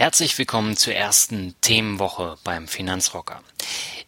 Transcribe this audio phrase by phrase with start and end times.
[0.00, 3.42] Herzlich willkommen zur ersten Themenwoche beim Finanzrocker.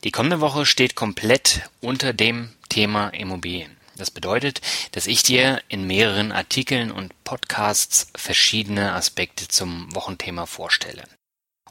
[0.05, 3.77] Die kommende Woche steht komplett unter dem Thema Immobilien.
[3.99, 11.05] Das bedeutet, dass ich dir in mehreren Artikeln und Podcasts verschiedene Aspekte zum Wochenthema vorstelle.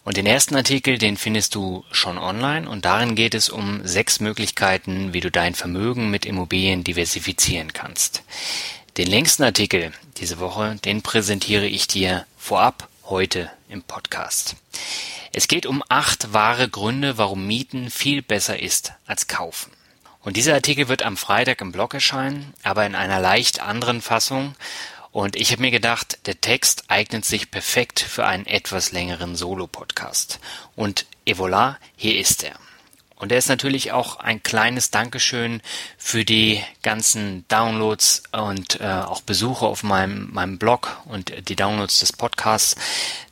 [0.03, 4.19] Und den ersten Artikel, den findest du schon online und darin geht es um sechs
[4.19, 8.21] Möglichkeiten, wie du dein Vermögen mit Immobilien diversifizieren kannst.
[8.97, 14.55] Den längsten Artikel diese Woche, den präsentiere ich dir vorab heute im Podcast.
[15.33, 19.71] Es geht um acht wahre Gründe, warum Mieten viel besser ist als kaufen.
[20.19, 24.55] Und dieser Artikel wird am Freitag im Blog erscheinen, aber in einer leicht anderen Fassung
[25.11, 30.39] und ich habe mir gedacht, der Text eignet sich perfekt für einen etwas längeren Solo-Podcast.
[30.75, 32.55] Und et voilà, hier ist er.
[33.21, 35.61] Und er ist natürlich auch ein kleines Dankeschön
[35.99, 41.99] für die ganzen Downloads und äh, auch Besuche auf meinem, meinem Blog und die Downloads
[41.99, 42.75] des Podcasts.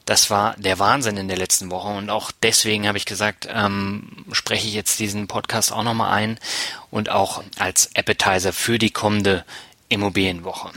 [0.06, 4.26] Das war der Wahnsinn in der letzten Woche und auch deswegen habe ich gesagt, ähm,
[4.32, 6.40] spreche ich jetzt diesen Podcast auch nochmal ein
[6.92, 9.44] und auch als Appetizer für die kommende
[9.88, 10.70] Immobilienwoche.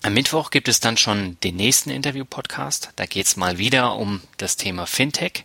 [0.00, 2.92] Am Mittwoch gibt es dann schon den nächsten Interview-Podcast.
[2.96, 5.44] Da geht es mal wieder um das Thema Fintech.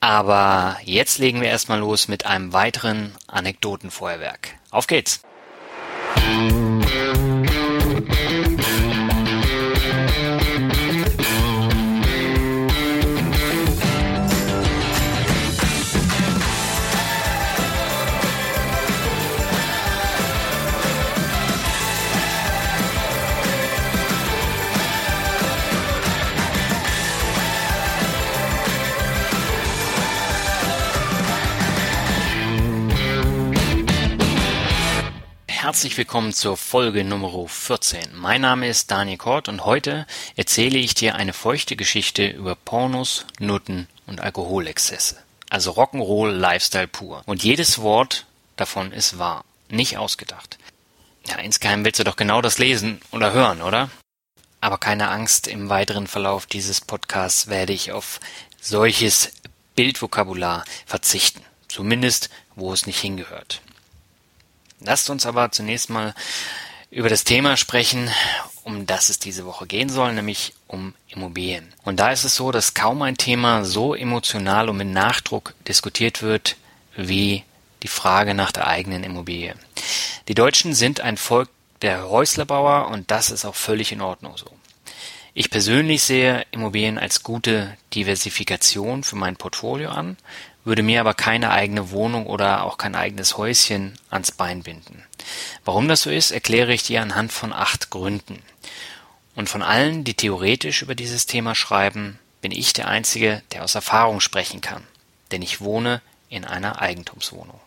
[0.00, 4.54] Aber jetzt legen wir erstmal los mit einem weiteren Anekdotenfeuerwerk.
[4.70, 5.22] Auf geht's!
[35.68, 38.14] Herzlich willkommen zur Folge Nummer 14.
[38.14, 43.26] Mein Name ist Daniel Kort und heute erzähle ich dir eine feuchte Geschichte über Pornos,
[43.38, 45.18] Nutten und Alkoholexzesse.
[45.50, 47.22] Also Rock'n'Roll Lifestyle pur.
[47.26, 48.24] Und jedes Wort
[48.56, 50.56] davon ist wahr, nicht ausgedacht.
[51.26, 53.90] Ja, insgeheim willst du doch genau das lesen oder hören, oder?
[54.62, 58.20] Aber keine Angst, im weiteren Verlauf dieses Podcasts werde ich auf
[58.58, 59.32] solches
[59.76, 61.42] Bildvokabular verzichten.
[61.68, 63.60] Zumindest, wo es nicht hingehört.
[64.80, 66.14] Lasst uns aber zunächst mal
[66.90, 68.10] über das Thema sprechen,
[68.64, 71.72] um das es diese Woche gehen soll, nämlich um Immobilien.
[71.84, 76.22] Und da ist es so, dass kaum ein Thema so emotional und mit Nachdruck diskutiert
[76.22, 76.56] wird
[76.96, 77.44] wie
[77.82, 79.54] die Frage nach der eigenen Immobilie.
[80.28, 81.48] Die Deutschen sind ein Volk
[81.82, 84.50] der Häuslerbauer und das ist auch völlig in Ordnung so.
[85.34, 90.16] Ich persönlich sehe Immobilien als gute Diversifikation für mein Portfolio an,
[90.68, 95.02] würde mir aber keine eigene Wohnung oder auch kein eigenes Häuschen ans Bein binden.
[95.64, 98.42] Warum das so ist, erkläre ich dir anhand von acht Gründen.
[99.34, 103.74] Und von allen, die theoretisch über dieses Thema schreiben, bin ich der Einzige, der aus
[103.74, 104.84] Erfahrung sprechen kann,
[105.32, 107.60] denn ich wohne in einer Eigentumswohnung.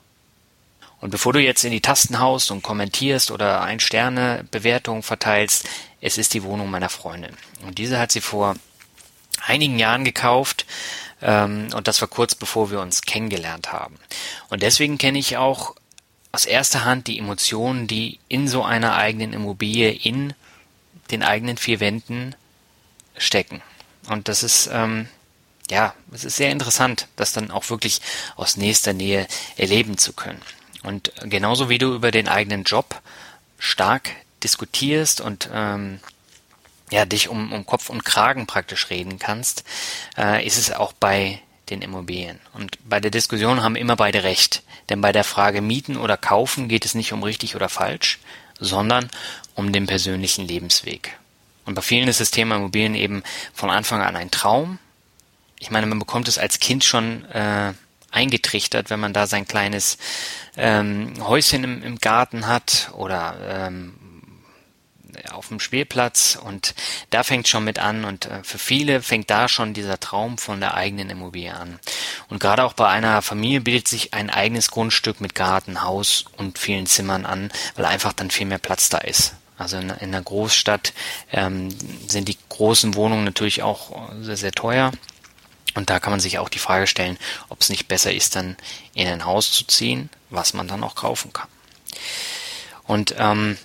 [0.99, 5.67] Und bevor du jetzt in die Tasten haust und kommentierst oder ein Sterne Bewertung verteilst,
[5.99, 7.35] es ist die Wohnung meiner Freundin.
[7.65, 8.55] Und diese hat sie vor
[9.45, 10.67] einigen Jahren gekauft,
[11.21, 13.97] und das war kurz bevor wir uns kennengelernt haben.
[14.49, 15.75] Und deswegen kenne ich auch
[16.31, 20.33] aus erster Hand die Emotionen, die in so einer eigenen Immobilie, in
[21.11, 22.35] den eigenen vier Wänden
[23.17, 23.61] stecken.
[24.07, 25.07] Und das ist, ähm,
[25.69, 28.01] ja, es ist sehr interessant, das dann auch wirklich
[28.35, 29.27] aus nächster Nähe
[29.57, 30.41] erleben zu können.
[30.83, 33.01] Und genauso wie du über den eigenen Job
[33.59, 34.09] stark
[34.43, 35.99] diskutierst und ähm,
[36.91, 39.63] ja, dich um, um Kopf und Kragen praktisch reden kannst,
[40.17, 42.39] äh, ist es auch bei den Immobilien.
[42.53, 44.61] Und bei der Diskussion haben immer beide recht.
[44.89, 48.19] Denn bei der Frage mieten oder kaufen geht es nicht um richtig oder falsch,
[48.59, 49.09] sondern
[49.55, 51.17] um den persönlichen Lebensweg.
[51.65, 53.23] Und bei vielen ist das Thema Immobilien eben
[53.53, 54.79] von Anfang an ein Traum.
[55.59, 57.73] Ich meine, man bekommt es als Kind schon äh,
[58.11, 59.97] eingetrichtert, wenn man da sein kleines
[60.57, 63.93] ähm, Häuschen im, im Garten hat oder ähm,
[65.31, 66.73] auf dem Spielplatz und
[67.09, 70.59] da fängt schon mit an und äh, für viele fängt da schon dieser Traum von
[70.59, 71.79] der eigenen Immobilie an.
[72.29, 76.57] Und gerade auch bei einer Familie bildet sich ein eigenes Grundstück mit Garten, Haus und
[76.57, 79.33] vielen Zimmern an, weil einfach dann viel mehr Platz da ist.
[79.57, 80.93] Also in, in einer Großstadt
[81.31, 81.69] ähm,
[82.07, 84.91] sind die großen Wohnungen natürlich auch sehr, sehr teuer.
[85.75, 87.17] Und da kann man sich auch die Frage stellen,
[87.47, 88.57] ob es nicht besser ist, dann
[88.93, 91.47] in ein Haus zu ziehen, was man dann auch kaufen kann.
[92.83, 93.57] Und ähm,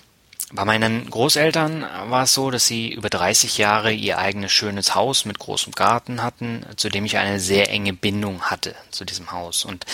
[0.53, 5.25] bei meinen Großeltern war es so, dass sie über 30 Jahre ihr eigenes schönes Haus
[5.25, 9.65] mit großem Garten hatten, zu dem ich eine sehr enge Bindung hatte zu diesem Haus.
[9.65, 9.85] Und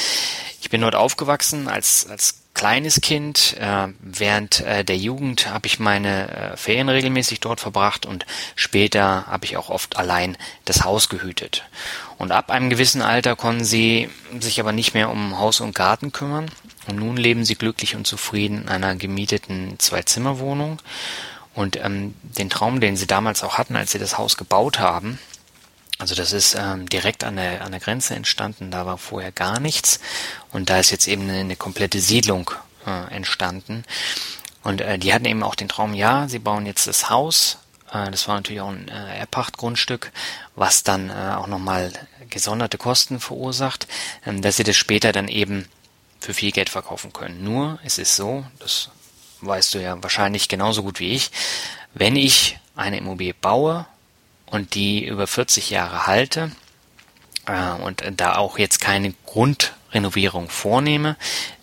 [0.62, 3.58] ich bin dort aufgewachsen als, als kleines Kind.
[3.60, 9.26] Äh, während äh, der Jugend habe ich meine äh, Ferien regelmäßig dort verbracht und später
[9.26, 11.64] habe ich auch oft allein das Haus gehütet.
[12.18, 14.10] Und ab einem gewissen Alter konnten sie
[14.40, 16.52] sich aber nicht mehr um Haus und Garten kümmern.
[16.88, 20.80] Und nun leben sie glücklich und zufrieden in einer gemieteten Zwei-Zimmer-Wohnung.
[21.54, 25.20] Und ähm, den Traum, den sie damals auch hatten, als sie das Haus gebaut haben,
[26.00, 29.60] also das ist ähm, direkt an der, an der Grenze entstanden, da war vorher gar
[29.60, 30.00] nichts
[30.52, 32.52] und da ist jetzt eben eine, eine komplette Siedlung
[32.86, 33.84] äh, entstanden.
[34.64, 37.60] Und äh, die hatten eben auch den Traum, ja, sie bauen jetzt das Haus.
[37.92, 40.12] Äh, das war natürlich auch ein äh, Erpachtgrundstück,
[40.56, 41.92] was dann äh, auch nochmal
[42.30, 43.88] gesonderte Kosten verursacht,
[44.26, 45.68] äh, dass sie das später dann eben
[46.24, 47.44] für viel Geld verkaufen können.
[47.44, 48.90] Nur, es ist so, das
[49.42, 51.32] weißt du ja wahrscheinlich genauso gut wie ich,
[51.94, 53.86] wenn ich eine Immobilie baue
[54.46, 56.52] und die über 40 Jahre halte
[57.46, 61.18] äh, und da auch jetzt keine Grundrenovierung vornehme,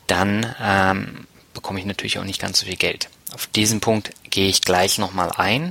[0.07, 3.09] dann ähm, bekomme ich natürlich auch nicht ganz so viel Geld.
[3.33, 5.71] Auf diesen Punkt gehe ich gleich nochmal ein.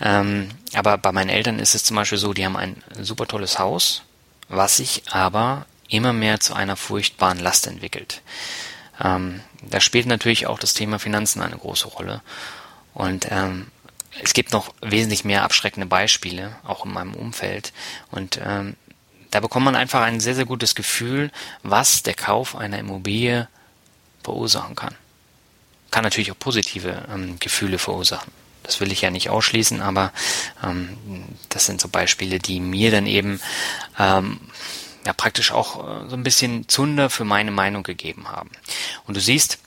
[0.00, 3.58] Ähm, aber bei meinen Eltern ist es zum Beispiel so, die haben ein super tolles
[3.58, 4.02] Haus,
[4.48, 8.22] was sich aber immer mehr zu einer furchtbaren Last entwickelt.
[9.02, 12.22] Ähm, da spielt natürlich auch das Thema Finanzen eine große Rolle.
[12.94, 13.68] Und ähm,
[14.22, 17.72] es gibt noch wesentlich mehr abschreckende Beispiele, auch in meinem Umfeld.
[18.10, 18.76] Und ähm,
[19.30, 21.30] da bekommt man einfach ein sehr, sehr gutes Gefühl,
[21.62, 23.48] was der Kauf einer Immobilie
[24.22, 24.94] verursachen kann.
[25.90, 28.30] Kann natürlich auch positive ähm, Gefühle verursachen.
[28.62, 30.12] Das will ich ja nicht ausschließen, aber
[30.62, 30.96] ähm,
[31.48, 33.40] das sind so Beispiele, die mir dann eben
[33.98, 34.40] ähm,
[35.04, 38.50] ja praktisch auch äh, so ein bisschen Zunder für meine Meinung gegeben haben.
[39.06, 39.58] Und du siehst,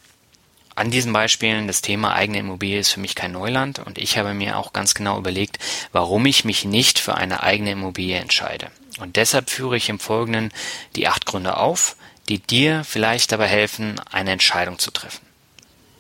[0.76, 4.34] an diesen Beispielen, das Thema eigene Immobilie ist für mich kein Neuland und ich habe
[4.34, 5.58] mir auch ganz genau überlegt,
[5.94, 8.70] warum ich mich nicht für eine eigene Immobilie entscheide.
[9.00, 10.52] Und deshalb führe ich im Folgenden
[10.96, 11.96] die acht Gründe auf,
[12.28, 15.26] die dir vielleicht dabei helfen, eine Entscheidung zu treffen.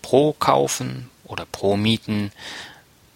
[0.02, 2.32] Pro kaufen oder pro mieten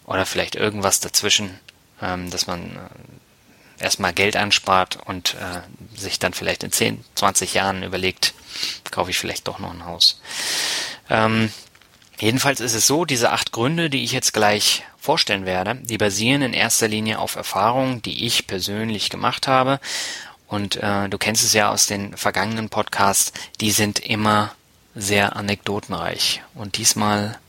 [0.06, 1.60] oder vielleicht irgendwas dazwischen,
[2.02, 2.80] ähm, dass man äh,
[3.82, 8.34] erstmal Geld anspart und äh, sich dann vielleicht in 10, 20 Jahren überlegt,
[8.92, 10.22] kaufe ich vielleicht doch noch ein Haus.
[11.10, 11.52] Ähm,
[12.20, 16.42] jedenfalls ist es so, diese acht Gründe, die ich jetzt gleich vorstellen werde, die basieren
[16.42, 19.80] in erster Linie auf Erfahrungen, die ich persönlich gemacht habe.
[20.48, 24.52] Und äh, du kennst es ja aus den vergangenen Podcasts, die sind immer
[24.96, 26.42] sehr anekdotenreich.
[26.56, 27.40] Und diesmal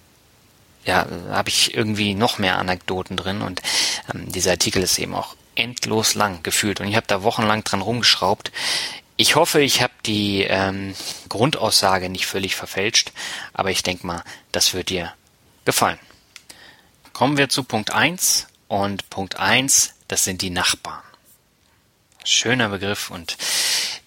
[0.85, 3.63] ja, habe ich irgendwie noch mehr Anekdoten drin und
[4.13, 7.83] ähm, dieser Artikel ist eben auch endlos lang gefühlt und ich habe da wochenlang dran
[7.83, 8.53] rumgeschraubt.
[9.17, 10.95] Ich hoffe, ich habe die ähm,
[11.29, 13.13] Grundaussage nicht völlig verfälscht,
[13.53, 15.13] aber ich denke mal, das wird dir
[15.65, 15.99] gefallen.
[17.13, 21.03] Kommen wir zu Punkt 1 und Punkt 1, das sind die Nachbarn.
[22.25, 23.37] Schöner Begriff und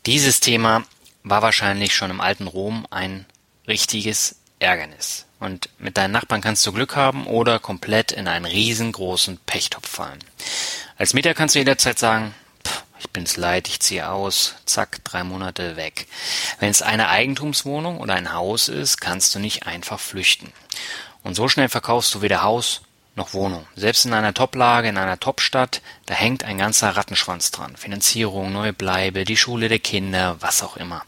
[0.05, 0.83] dieses Thema
[1.23, 3.25] war wahrscheinlich schon im alten Rom ein
[3.67, 5.25] richtiges Ärgernis.
[5.39, 10.23] Und mit deinen Nachbarn kannst du Glück haben oder komplett in einen riesengroßen Pechtopf fallen.
[11.03, 12.33] Als Mieter kannst du jederzeit sagen,
[12.97, 16.07] ich bin's leid, ich ziehe aus, zack, drei Monate weg.
[16.61, 20.53] Wenn es eine Eigentumswohnung oder ein Haus ist, kannst du nicht einfach flüchten.
[21.21, 22.83] Und so schnell verkaufst du weder Haus
[23.17, 23.67] noch Wohnung.
[23.75, 27.75] Selbst in einer Toplage, in einer Topstadt, da hängt ein ganzer Rattenschwanz dran.
[27.75, 31.03] Finanzierung, neue Bleibe, die Schule der Kinder, was auch immer.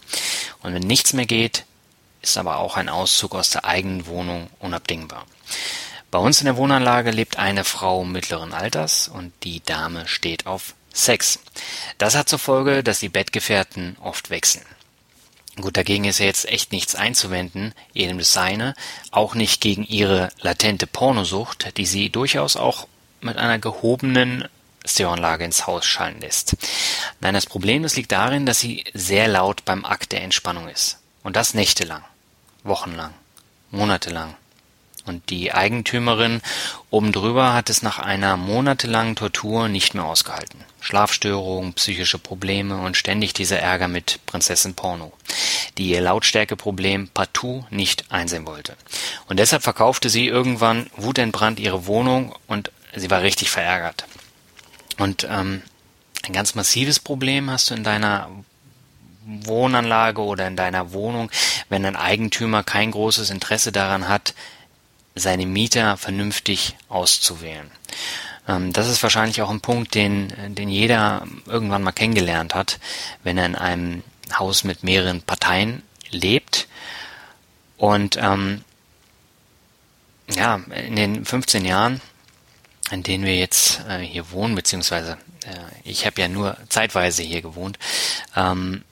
[0.62, 1.64] Und wenn nichts mehr geht,
[2.22, 5.26] ist aber auch ein Auszug aus der eigenen Wohnung unabdingbar.
[6.16, 10.74] Bei uns in der Wohnanlage lebt eine Frau mittleren Alters und die Dame steht auf
[10.94, 11.40] Sex.
[11.98, 14.64] Das hat zur Folge, dass die Bettgefährten oft wechseln.
[15.58, 18.76] Gut, dagegen ist ja jetzt echt nichts einzuwenden, jedem das seine,
[19.12, 22.88] auch nicht gegen ihre latente Pornosucht, die sie durchaus auch
[23.20, 24.48] mit einer gehobenen
[24.86, 26.56] Stereoanlage ins Haus schallen lässt.
[27.20, 30.98] Nein, das Problem, das liegt darin, dass sie sehr laut beim Akt der Entspannung ist.
[31.24, 32.06] Und das nächtelang,
[32.64, 33.14] wochenlang,
[33.70, 34.38] monatelang.
[35.06, 36.42] Und die Eigentümerin
[36.90, 40.64] oben drüber hat es nach einer monatelangen Tortur nicht mehr ausgehalten.
[40.82, 45.14] Schlafstörungen, psychische Probleme und ständig dieser Ärger mit Prinzessin Porno,
[45.78, 48.76] die ihr Lautstärkeproblem partout nicht einsehen wollte.
[49.28, 54.06] Und deshalb verkaufte sie irgendwann wutentbrannt ihre Wohnung und sie war richtig verärgert.
[54.98, 55.62] Und ähm,
[56.24, 58.30] ein ganz massives Problem hast du in deiner
[59.26, 61.32] Wohnanlage oder in deiner Wohnung,
[61.70, 64.34] wenn ein Eigentümer kein großes Interesse daran hat,
[65.16, 67.72] seine Mieter vernünftig auszuwählen.
[68.48, 72.80] Ähm, das ist wahrscheinlich auch ein Punkt, den, den jeder irgendwann mal kennengelernt hat,
[73.24, 74.04] wenn er in einem
[74.38, 76.68] Haus mit mehreren Parteien lebt.
[77.78, 78.64] Und ähm,
[80.30, 82.02] ja, in den 15 Jahren,
[82.92, 87.42] in denen wir jetzt äh, hier wohnen, beziehungsweise äh, ich habe ja nur zeitweise hier
[87.42, 87.78] gewohnt,
[88.36, 88.84] ähm,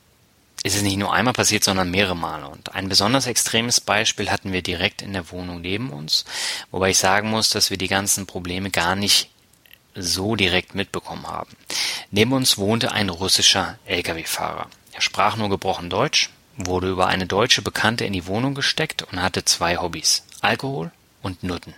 [0.64, 2.48] ist es nicht nur einmal passiert, sondern mehrere Male.
[2.48, 6.24] Und ein besonders extremes Beispiel hatten wir direkt in der Wohnung neben uns,
[6.72, 9.30] wobei ich sagen muss, dass wir die ganzen Probleme gar nicht
[9.94, 11.52] so direkt mitbekommen haben.
[12.12, 14.68] Neben uns wohnte ein russischer Lkw-Fahrer.
[14.94, 19.22] Er sprach nur gebrochen Deutsch, wurde über eine deutsche Bekannte in die Wohnung gesteckt und
[19.22, 20.24] hatte zwei Hobbys.
[20.42, 20.92] Alkohol
[21.22, 21.74] und Nutten.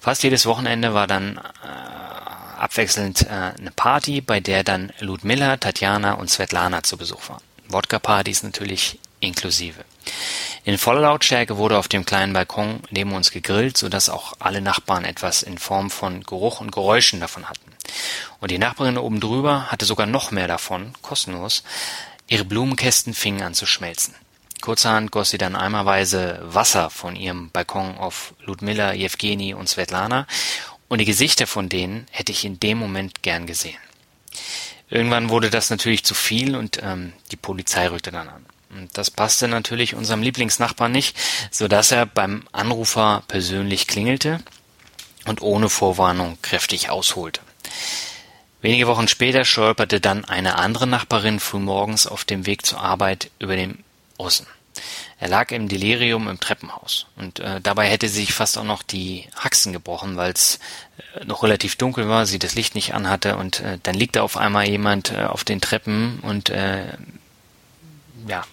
[0.00, 6.14] Fast jedes Wochenende war dann äh, abwechselnd äh, eine Party, bei der dann Ludmilla, Tatjana
[6.14, 7.42] und Svetlana zu Besuch waren.
[7.68, 9.84] Wodka-Partys natürlich inklusive.
[10.64, 15.04] In voller Lautstärke wurde auf dem kleinen Balkon neben uns gegrillt, sodass auch alle Nachbarn
[15.04, 17.72] etwas in Form von Geruch und Geräuschen davon hatten.
[18.40, 21.62] Und die Nachbarin oben drüber hatte sogar noch mehr davon, kostenlos.
[22.26, 24.14] Ihre Blumenkästen fingen an zu schmelzen.
[24.60, 30.26] Kurzerhand goss sie dann eimerweise Wasser von ihrem Balkon auf Ludmilla, Jewgeni und Svetlana,
[30.88, 33.78] und die Gesichter von denen hätte ich in dem Moment gern gesehen.
[34.88, 38.46] Irgendwann wurde das natürlich zu viel und ähm, die Polizei rückte dann an.
[38.70, 41.16] Und das passte natürlich unserem Lieblingsnachbarn nicht,
[41.50, 44.40] so dass er beim Anrufer persönlich klingelte
[45.24, 47.40] und ohne Vorwarnung kräftig ausholte.
[48.62, 53.56] Wenige Wochen später stolperte dann eine andere Nachbarin frühmorgens auf dem Weg zur Arbeit über
[53.56, 53.82] den
[54.18, 54.46] Russen.
[55.18, 58.82] Er lag im Delirium im Treppenhaus und äh, dabei hätte sie sich fast auch noch
[58.82, 60.58] die Haxen gebrochen, weil es
[61.14, 64.22] äh, noch relativ dunkel war, sie das Licht nicht anhatte und äh, dann liegt da
[64.22, 66.92] auf einmal jemand äh, auf den Treppen und äh,
[68.28, 68.44] ja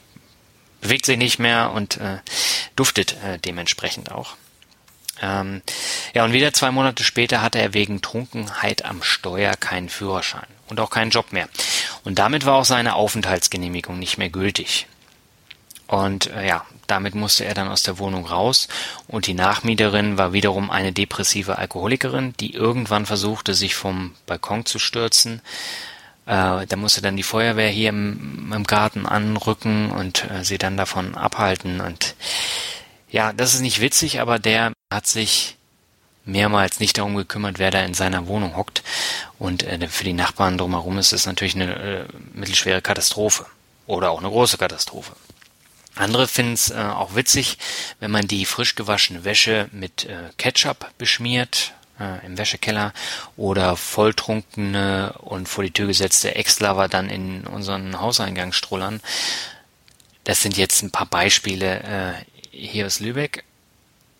[0.83, 2.19] bewegt sich nicht mehr und äh,
[2.75, 4.35] duftet äh, dementsprechend auch.
[5.21, 5.61] Ähm,
[6.13, 10.79] ja, und wieder zwei Monate später hatte er wegen Trunkenheit am Steuer keinen Führerschein und
[10.79, 11.47] auch keinen Job mehr.
[12.03, 14.87] Und damit war auch seine Aufenthaltsgenehmigung nicht mehr gültig.
[15.93, 18.67] Und äh, ja, damit musste er dann aus der Wohnung raus
[19.07, 24.79] und die Nachmieterin war wiederum eine depressive Alkoholikerin, die irgendwann versuchte, sich vom Balkon zu
[24.79, 25.43] stürzen.
[26.25, 30.77] Äh, da musste dann die Feuerwehr hier im, im Garten anrücken und äh, sie dann
[30.77, 31.79] davon abhalten.
[31.79, 32.15] Und
[33.11, 35.57] ja, das ist nicht witzig, aber der hat sich
[36.25, 38.81] mehrmals nicht darum gekümmert, wer da in seiner Wohnung hockt.
[39.37, 43.45] Und äh, für die Nachbarn drumherum ist es natürlich eine äh, mittelschwere Katastrophe
[43.85, 45.13] oder auch eine große Katastrophe.
[45.95, 47.57] Andere finden es äh, auch witzig,
[47.99, 52.93] wenn man die frisch gewaschene Wäsche mit äh, Ketchup beschmiert äh, im Wäschekeller
[53.37, 59.01] oder volltrunkene und vor die Tür gesetzte Ex-Lover dann in unseren Hauseingang strullern.
[60.23, 62.13] Das sind jetzt ein paar Beispiele äh,
[62.51, 63.43] hier aus Lübeck.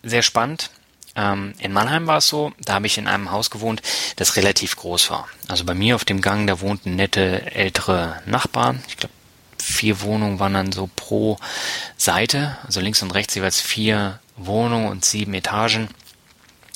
[0.02, 0.70] Sehr spannend.
[1.16, 3.82] Ähm, in Mannheim war es so, da habe ich in einem Haus gewohnt,
[4.16, 5.28] das relativ groß war.
[5.48, 8.82] Also bei mir auf dem Gang, da wohnten nette ältere Nachbarn.
[8.88, 9.14] Ich glaube,
[9.64, 11.38] vier Wohnungen waren dann so pro
[11.96, 15.88] Seite, also links und rechts jeweils vier Wohnungen und sieben Etagen.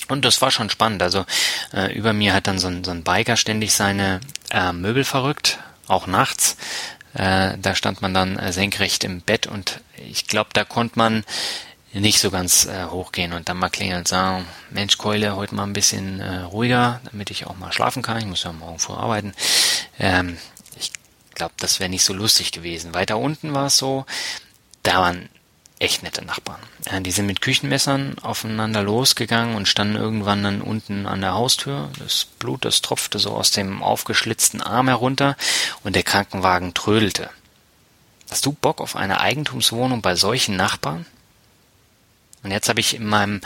[0.09, 1.03] Und das war schon spannend.
[1.03, 1.27] Also
[1.73, 5.59] äh, über mir hat dann so ein, so ein Biker ständig seine äh, Möbel verrückt,
[5.87, 6.57] auch nachts.
[7.15, 11.25] Äh, da stand man dann äh, senkrecht im Bett und ich glaube, da konnte man
[11.93, 15.65] nicht so ganz äh, hochgehen und dann mal klingeln und sagen, Mensch, Keule, heute mal
[15.65, 18.19] ein bisschen äh, ruhiger, damit ich auch mal schlafen kann.
[18.19, 19.33] Ich muss ja morgen früh arbeiten.
[19.99, 20.39] Ähm,
[21.39, 22.95] glaube, das wäre nicht so lustig gewesen.
[22.95, 24.05] Weiter unten war es so,
[24.83, 25.29] da waren
[25.79, 26.61] echt nette Nachbarn.
[26.87, 31.91] Ja, die sind mit Küchenmessern aufeinander losgegangen und standen irgendwann dann unten an der Haustür.
[31.99, 35.37] Das Blut, das tropfte so aus dem aufgeschlitzten Arm herunter
[35.85, 37.31] und der Krankenwagen trödelte.
[38.31, 41.07] Hast du Bock auf eine Eigentumswohnung bei solchen Nachbarn?
[42.43, 43.41] Und jetzt habe ich in meinem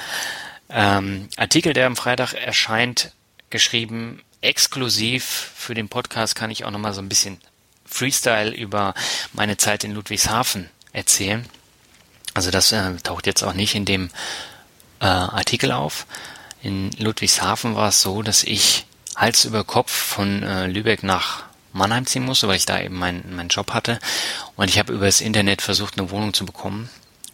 [0.71, 3.13] ähm, Artikel, der am Freitag erscheint,
[3.51, 7.41] geschrieben, exklusiv für den Podcast kann ich auch nochmal so ein bisschen
[7.93, 8.95] Freestyle über
[9.33, 11.47] meine Zeit in Ludwigshafen erzählen.
[12.35, 14.11] Also das äh, taucht jetzt auch nicht in dem
[15.01, 16.07] äh, Artikel auf.
[16.63, 22.07] In Ludwigshafen war es so, dass ich Hals über Kopf von äh, Lübeck nach Mannheim
[22.07, 23.99] ziehen musste, weil ich da eben meinen mein Job hatte.
[24.57, 26.89] Und ich habe über das Internet versucht, eine Wohnung zu bekommen.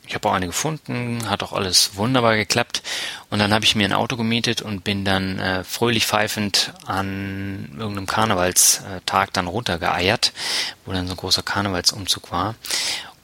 [0.09, 2.83] Ich habe auch eine gefunden, hat auch alles wunderbar geklappt.
[3.29, 7.75] Und dann habe ich mir ein Auto gemietet und bin dann äh, fröhlich pfeifend an
[7.79, 10.33] irgendeinem Karnevalstag dann runtergeeiert,
[10.87, 12.55] wo dann so ein großer Karnevalsumzug war.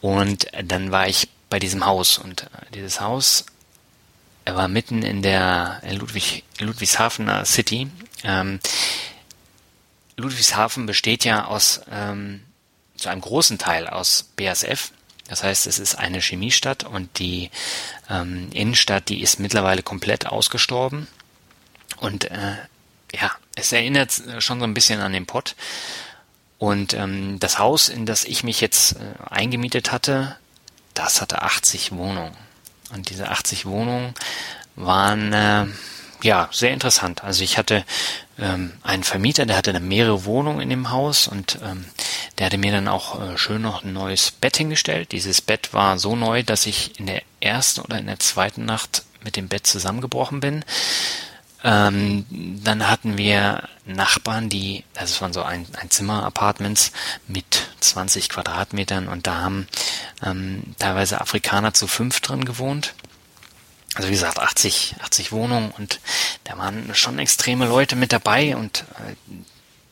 [0.02, 3.46] Und dann war ich bei diesem Haus und äh, dieses Haus
[4.44, 7.88] er war mitten in der Ludwig, Ludwigshafener City.
[8.24, 8.60] Ähm,
[10.16, 12.42] Ludwigshafen besteht ja aus ähm,
[12.96, 14.92] zu einem großen Teil aus BASF
[15.28, 17.50] Das heißt, es ist eine Chemiestadt und die
[18.10, 21.08] ähm, Innenstadt, die ist mittlerweile komplett ausgestorben.
[21.96, 22.56] Und äh,
[23.12, 25.56] ja, es erinnert schon so ein bisschen an den Pott.
[26.58, 28.98] Und ähm, das Haus, in das ich mich jetzt äh,
[29.30, 30.36] eingemietet hatte,
[30.92, 32.36] das hatte 80 Wohnungen.
[32.92, 34.14] Und diese 80 Wohnungen
[34.76, 35.66] waren äh,
[36.24, 37.22] ja sehr interessant.
[37.22, 37.84] Also ich hatte
[38.38, 41.84] ähm, einen Vermieter, der hatte dann mehrere Wohnungen in dem Haus und ähm,
[42.38, 45.12] der hatte mir dann auch äh, schön noch ein neues Bett hingestellt.
[45.12, 49.04] Dieses Bett war so neu, dass ich in der ersten oder in der zweiten Nacht
[49.22, 50.64] mit dem Bett zusammengebrochen bin.
[51.62, 52.26] Ähm,
[52.62, 56.92] dann hatten wir Nachbarn, die, das waren so ein, ein Zimmer-Apartments
[57.26, 59.66] mit 20 Quadratmetern und da haben
[60.22, 62.94] ähm, teilweise Afrikaner zu fünf drin gewohnt.
[63.94, 66.00] Also wie gesagt, 80, 80 Wohnungen und
[66.44, 69.14] da waren schon extreme Leute mit dabei und äh,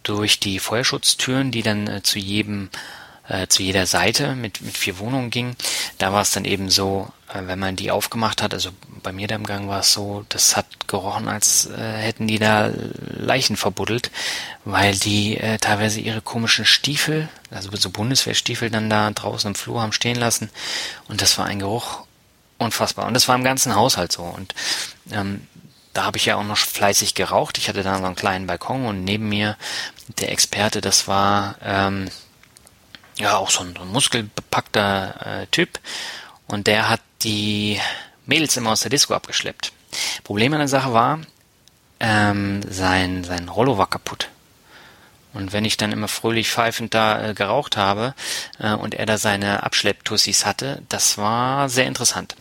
[0.02, 2.70] durch die Feuerschutztüren, die dann äh, zu jedem
[3.28, 5.56] äh, zu jeder Seite mit, mit vier Wohnungen ging.
[5.98, 8.70] Da war es dann eben so, äh, wenn man die aufgemacht hat, also
[9.02, 12.38] bei mir da im Gang war es so, das hat gerochen, als äh, hätten die
[12.38, 12.70] da
[13.16, 14.10] Leichen verbuddelt,
[14.64, 19.80] weil die äh, teilweise ihre komischen Stiefel, also so Bundeswehrstiefel dann da draußen im Flur
[19.80, 20.50] haben stehen lassen
[21.08, 22.04] und das war ein Geruch
[22.62, 23.06] unfassbar.
[23.06, 24.22] Und das war im ganzen Haushalt so.
[24.22, 24.54] Und
[25.10, 25.46] ähm,
[25.92, 27.58] da habe ich ja auch noch fleißig geraucht.
[27.58, 29.56] Ich hatte da so einen kleinen Balkon und neben mir
[30.18, 32.08] der Experte, das war ähm,
[33.18, 35.78] ja auch so ein, so ein muskelbepackter äh, Typ
[36.46, 37.80] und der hat die
[38.26, 39.72] Mädels immer aus der Disco abgeschleppt.
[40.24, 41.20] Problem an der Sache war,
[42.00, 44.28] ähm, sein, sein Rollo war kaputt.
[45.34, 48.14] Und wenn ich dann immer fröhlich pfeifend da äh, geraucht habe
[48.58, 52.36] äh, und er da seine Abschlepptussis hatte, das war sehr interessant,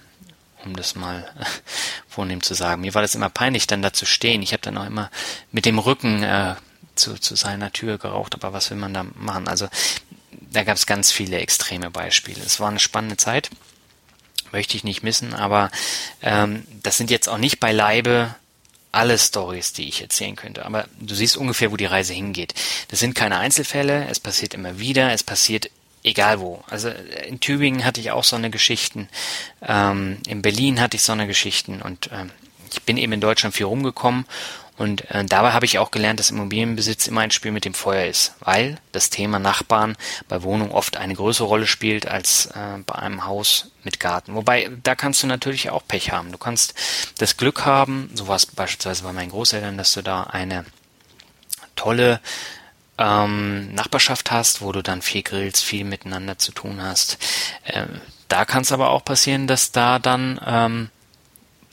[0.66, 1.46] um das mal äh,
[2.08, 2.82] vornehm zu sagen.
[2.82, 4.42] Mir war das immer peinlich, dann da zu stehen.
[4.42, 5.10] Ich habe dann auch immer
[5.52, 6.56] mit dem Rücken äh,
[6.96, 9.48] zu, zu seiner Tür geraucht, aber was will man da machen?
[9.48, 9.68] Also
[10.32, 12.42] da gab es ganz viele extreme Beispiele.
[12.46, 13.50] Es war eine spannende Zeit,
[14.52, 15.72] möchte ich nicht missen, aber
[16.22, 18.36] ähm, das sind jetzt auch nicht beileibe
[18.92, 20.66] alle Stories, die ich erzählen könnte.
[20.66, 22.54] Aber du siehst ungefähr, wo die Reise hingeht.
[22.90, 25.70] Das sind keine Einzelfälle, es passiert immer wieder, es passiert
[26.04, 26.64] egal wo.
[26.70, 26.90] Also
[27.28, 29.10] in Tübingen hatte ich auch so eine Geschichten,
[29.62, 32.32] ähm, in Berlin hatte ich so eine Geschichten und ähm,
[32.72, 34.26] ich bin eben in Deutschland viel rumgekommen
[34.82, 38.08] und äh, dabei habe ich auch gelernt, dass Immobilienbesitz immer ein Spiel mit dem Feuer
[38.08, 39.96] ist, weil das Thema Nachbarn
[40.28, 44.34] bei Wohnungen oft eine größere Rolle spielt als äh, bei einem Haus mit Garten.
[44.34, 46.32] Wobei, da kannst du natürlich auch Pech haben.
[46.32, 46.74] Du kannst
[47.20, 50.66] das Glück haben, so war es beispielsweise bei meinen Großeltern, dass du da eine
[51.76, 52.20] tolle
[53.02, 57.18] ähm, Nachbarschaft hast, wo du dann viel grillst, viel miteinander zu tun hast.
[57.64, 57.86] Äh,
[58.28, 60.90] da kann es aber auch passieren, dass da dann ähm,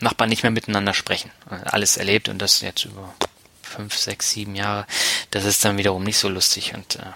[0.01, 1.31] Nachbarn nicht mehr miteinander sprechen.
[1.65, 3.15] Alles erlebt und das jetzt über
[3.63, 4.87] fünf, sechs, sieben Jahre.
[5.31, 7.13] Das ist dann wiederum nicht so lustig und äh,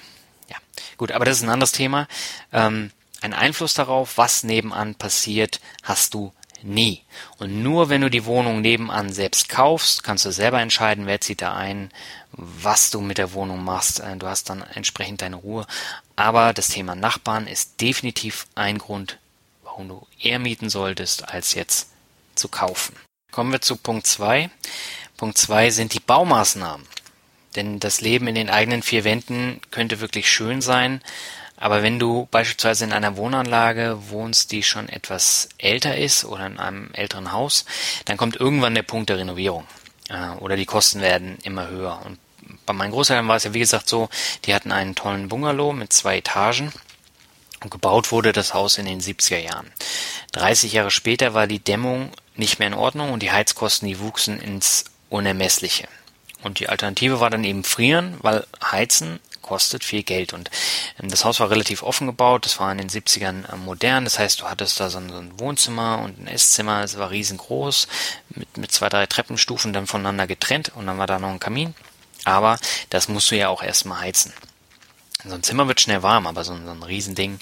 [0.48, 0.57] ja,
[0.96, 2.07] gut, aber das ist ein anderes Thema.
[2.53, 6.33] Ähm, ein Einfluss darauf, was nebenan passiert, hast du
[6.64, 7.03] nie.
[7.38, 11.42] Und nur wenn du die Wohnung nebenan selbst kaufst, kannst du selber entscheiden, wer zieht
[11.42, 11.90] da ein,
[12.33, 14.01] was du mit der Wohnung machst.
[14.01, 15.66] Äh, du hast dann entsprechend deine Ruhe.
[16.16, 19.18] Aber das Thema Nachbarn ist definitiv ein Grund,
[19.62, 21.90] warum du eher mieten solltest, als jetzt
[22.35, 22.96] zu kaufen.
[23.31, 24.51] Kommen wir zu Punkt 2.
[25.16, 26.87] Punkt 2 sind die Baumaßnahmen.
[27.57, 31.03] Denn das Leben in den eigenen vier Wänden könnte wirklich schön sein,
[31.62, 36.59] aber wenn du beispielsweise in einer Wohnanlage wohnst, die schon etwas älter ist oder in
[36.59, 37.66] einem älteren Haus,
[38.05, 39.64] dann kommt irgendwann der Punkt der Renovierung.
[40.09, 42.03] Äh, oder die Kosten werden immer höher.
[42.05, 42.18] Und
[42.66, 44.09] bei meinen Großeltern war es ja wie gesagt so,
[44.44, 46.72] die hatten einen tollen Bungalow mit zwei Etagen
[47.62, 49.70] und gebaut wurde das Haus in den 70er Jahren.
[50.33, 54.40] 30 Jahre später war die Dämmung nicht mehr in Ordnung und die Heizkosten, die wuchsen
[54.40, 55.87] ins Unermessliche.
[56.42, 59.20] Und die Alternative war dann eben frieren, weil Heizen
[59.52, 60.32] kostet viel Geld.
[60.32, 60.50] Und
[60.98, 64.18] ähm, das Haus war relativ offen gebaut, das war in den 70ern äh, modern, das
[64.18, 67.86] heißt, du hattest da so ein, Wohnzimmer und ein Esszimmer, es war riesengroß,
[68.30, 71.74] mit, mit zwei, drei Treppenstufen dann voneinander getrennt und dann war da noch ein Kamin.
[72.24, 74.32] Aber das musst du ja auch erstmal heizen.
[75.22, 77.38] So ein Zimmer wird schnell warm, aber so ein, so ein Riesending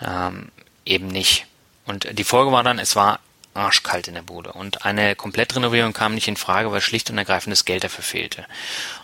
[0.00, 0.50] ähm,
[0.86, 1.44] eben nicht.
[1.84, 3.20] Und die Folge war dann, es war
[3.52, 4.52] arschkalt in der Bude.
[4.52, 8.46] Und eine Komplettrenovierung kam nicht in Frage, weil schlicht und ergreifend das Geld dafür fehlte.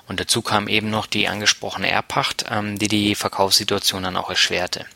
[0.09, 4.87] Und dazu kam eben noch die angesprochene Erbpacht, ähm, die die Verkaufssituation dann auch erschwerte.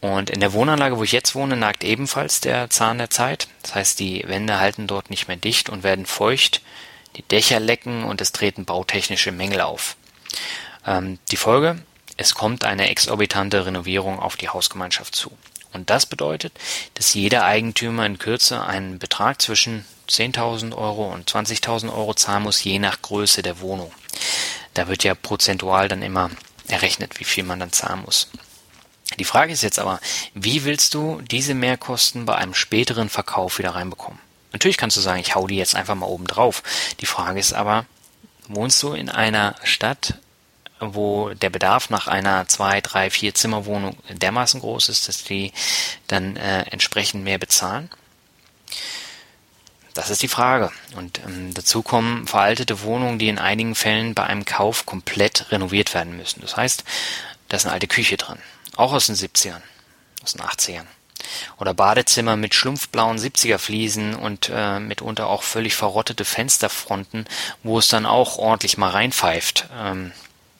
[0.00, 3.48] Und in der Wohnanlage, wo ich jetzt wohne, nagt ebenfalls der Zahn der Zeit.
[3.62, 6.62] Das heißt, die Wände halten dort nicht mehr dicht und werden feucht,
[7.16, 9.96] die Dächer lecken und es treten bautechnische Mängel auf.
[10.86, 11.82] Ähm, die Folge?
[12.16, 15.32] Es kommt eine exorbitante Renovierung auf die Hausgemeinschaft zu.
[15.72, 16.52] Und das bedeutet,
[16.94, 22.62] dass jeder Eigentümer in Kürze einen Betrag zwischen 10.000 Euro und 20.000 Euro zahlen muss,
[22.64, 23.92] je nach Größe der Wohnung.
[24.74, 26.30] Da wird ja prozentual dann immer
[26.68, 28.28] errechnet, wie viel man dann zahlen muss.
[29.18, 30.00] Die Frage ist jetzt aber,
[30.34, 34.20] wie willst du diese Mehrkosten bei einem späteren Verkauf wieder reinbekommen?
[34.52, 36.62] Natürlich kannst du sagen, ich hau die jetzt einfach mal oben drauf.
[37.00, 37.86] Die Frage ist aber,
[38.48, 40.14] wohnst du in einer Stadt,
[40.80, 45.52] wo der Bedarf nach einer zwei, drei, vier Zimmerwohnung dermaßen groß ist, dass die
[46.06, 47.90] dann äh, entsprechend mehr bezahlen?
[49.94, 50.70] Das ist die Frage.
[50.96, 55.94] Und ähm, dazu kommen veraltete Wohnungen, die in einigen Fällen bei einem Kauf komplett renoviert
[55.94, 56.40] werden müssen.
[56.40, 56.84] Das heißt,
[57.48, 58.38] da ist eine alte Küche drin.
[58.76, 59.62] Auch aus den 70ern,
[60.22, 60.86] aus den 80ern.
[61.58, 67.26] Oder Badezimmer mit schlumpfblauen 70er Fliesen und äh, mitunter auch völlig verrottete Fensterfronten,
[67.62, 69.68] wo es dann auch ordentlich mal reinpfeift.
[69.78, 70.12] Ähm,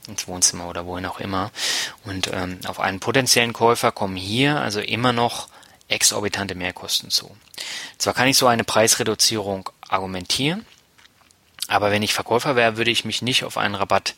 [0.07, 1.51] ins Wohnzimmer oder wohin auch immer.
[2.05, 5.49] Und ähm, auf einen potenziellen Käufer kommen hier also immer noch
[5.90, 7.37] exorbitante Mehrkosten zu.
[7.98, 10.64] Zwar kann ich so eine Preisreduzierung argumentieren,
[11.68, 14.14] aber wenn ich Verkäufer wäre, würde ich mich nicht auf einen Rabatt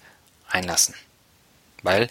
[0.48, 0.94] einlassen.
[1.82, 2.08] Weil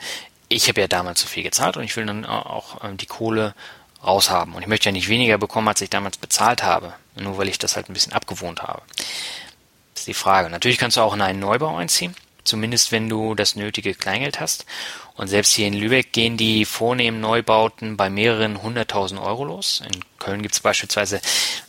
[0.50, 3.56] ich habe ja damals zu viel gezahlt und ich will dann auch ähm, die Kohle
[4.04, 4.54] raushaben.
[4.54, 6.93] Und ich möchte ja nicht weniger bekommen, als ich damals bezahlt habe.
[7.15, 8.82] Nur weil ich das halt ein bisschen abgewohnt habe.
[9.93, 10.50] Das ist die Frage.
[10.50, 12.15] Natürlich kannst du auch in einen Neubau einziehen.
[12.43, 14.65] Zumindest wenn du das nötige Kleingeld hast.
[15.22, 19.84] Und selbst hier in Lübeck gehen die vornehmen Neubauten bei mehreren hunderttausend Euro los.
[19.86, 21.22] In Köln gibt es beispielsweise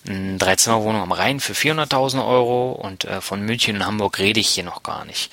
[0.09, 4.49] eine Dreizimmerwohnung am Rhein für 400.000 Euro und äh, von München und Hamburg rede ich
[4.49, 5.31] hier noch gar nicht.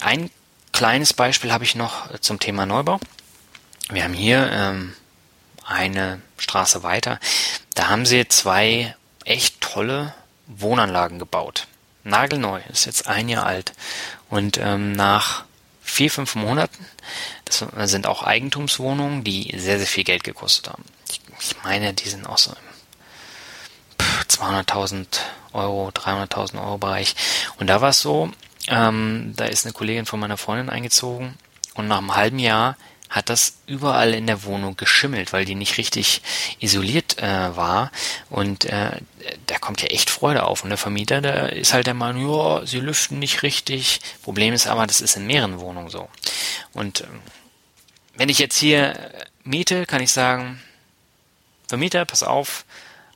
[0.00, 0.30] Ein
[0.70, 3.00] kleines Beispiel habe ich noch zum Thema Neubau.
[3.90, 4.94] Wir haben hier ähm,
[5.66, 7.18] eine Straße weiter.
[7.74, 8.94] Da haben sie zwei
[9.24, 10.14] echt tolle
[10.46, 11.66] Wohnanlagen gebaut.
[12.04, 13.72] Nagelneu, ist jetzt ein Jahr alt.
[14.30, 15.46] Und ähm, nach
[15.94, 16.84] vier, fünf Monaten,
[17.44, 20.84] das sind auch Eigentumswohnungen, die sehr, sehr viel Geld gekostet haben.
[21.08, 25.06] Ich, ich meine, die sind auch so im 200.000
[25.52, 27.14] Euro, 300.000 Euro Bereich.
[27.58, 28.32] Und da war es so,
[28.66, 31.38] ähm, da ist eine Kollegin von meiner Freundin eingezogen
[31.74, 32.76] und nach einem halben Jahr
[33.10, 36.22] hat das überall in der Wohnung geschimmelt, weil die nicht richtig
[36.58, 37.92] isoliert äh, war.
[38.30, 39.00] Und äh,
[39.46, 40.64] da kommt ja echt Freude auf.
[40.64, 44.00] Und der Vermieter, der ist halt der Meinung, ja, sie lüften nicht richtig.
[44.22, 46.08] Problem ist aber, das ist in mehreren Wohnungen so.
[46.72, 47.06] Und äh,
[48.16, 48.98] wenn ich jetzt hier
[49.44, 50.60] miete, kann ich sagen,
[51.68, 52.64] Vermieter, pass auf,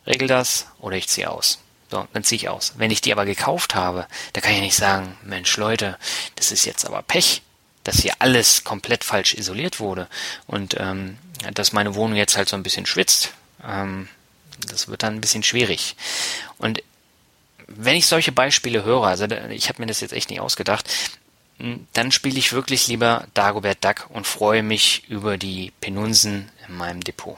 [0.07, 1.59] regel das oder ich ziehe aus.
[1.91, 2.75] So, dann ziehe ich aus.
[2.77, 5.99] Wenn ich die aber gekauft habe, da kann ich nicht sagen, Mensch Leute,
[6.37, 7.43] das ist jetzt aber Pech
[7.85, 10.09] dass hier alles komplett falsch isoliert wurde
[10.47, 11.19] und ähm,
[11.55, 13.33] dass meine Wohnung jetzt halt so ein bisschen schwitzt.
[13.65, 14.09] Ähm,
[14.67, 15.97] das wird dann ein bisschen schwierig.
[16.59, 16.83] Und
[17.67, 20.91] wenn ich solche Beispiele höre, also ich habe mir das jetzt echt nicht ausgedacht,
[21.59, 26.77] hm, dann spiele ich wirklich lieber Dagobert Duck und freue mich über die Penunsen in
[26.77, 27.37] meinem Depot.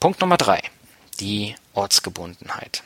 [0.00, 0.62] Punkt Nummer drei:
[1.20, 2.82] Die Ortsgebundenheit.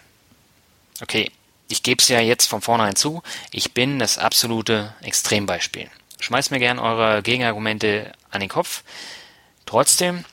[1.00, 1.30] Okay,
[1.68, 5.88] ich gebe es ja jetzt von vornherein zu, ich bin das absolute Extrembeispiel.
[6.20, 8.82] Schmeißt mir gern eure Gegenargumente an den Kopf.
[9.66, 10.24] Trotzdem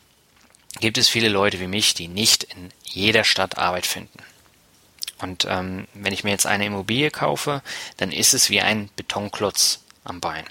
[0.80, 4.20] gibt es viele Leute wie mich, die nicht in jeder Stadt Arbeit finden.
[5.20, 7.62] Und ähm, wenn ich mir jetzt eine Immobilie kaufe,
[7.98, 10.46] dann ist es wie ein Betonklotz am Bein.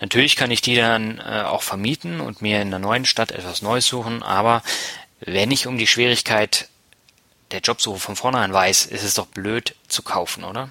[0.00, 3.62] Natürlich kann ich die dann äh, auch vermieten und mir in der neuen Stadt etwas
[3.62, 4.62] Neues suchen, aber
[5.20, 6.68] wenn ich um die Schwierigkeit
[7.50, 10.70] der Jobsuche von vornherein weiß, ist es doch blöd zu kaufen, oder?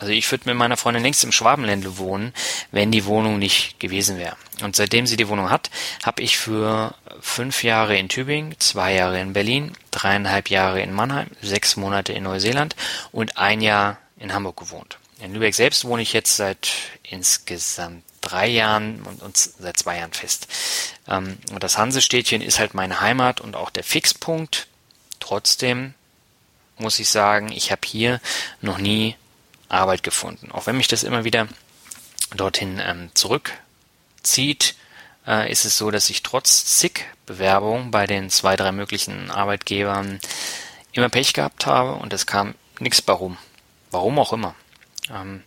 [0.00, 2.32] Also ich würde mit meiner Freundin längst im Schwabenländle wohnen,
[2.72, 4.36] wenn die Wohnung nicht gewesen wäre.
[4.62, 5.70] Und seitdem sie die Wohnung hat,
[6.02, 11.28] habe ich für fünf Jahre in Tübingen, zwei Jahre in Berlin, dreieinhalb Jahre in Mannheim,
[11.42, 12.76] sechs Monate in Neuseeland
[13.12, 14.98] und ein Jahr in Hamburg gewohnt.
[15.20, 20.12] In Lübeck selbst wohne ich jetzt seit insgesamt drei Jahren und, und seit zwei Jahren
[20.12, 20.48] fest.
[21.08, 24.66] Ähm, und das Hansestädtchen ist halt meine Heimat und auch der Fixpunkt
[25.20, 25.94] Trotzdem
[26.78, 28.20] muss ich sagen, ich habe hier
[28.60, 29.16] noch nie
[29.68, 30.50] Arbeit gefunden.
[30.50, 31.46] Auch wenn mich das immer wieder
[32.34, 34.74] dorthin ähm, zurückzieht,
[35.26, 40.20] äh, ist es so, dass ich trotz zig Bewerbungen bei den zwei, drei möglichen Arbeitgebern
[40.92, 43.38] immer Pech gehabt habe und es kam nichts bei rum.
[43.90, 44.54] Warum auch immer.
[45.12, 45.42] Ähm,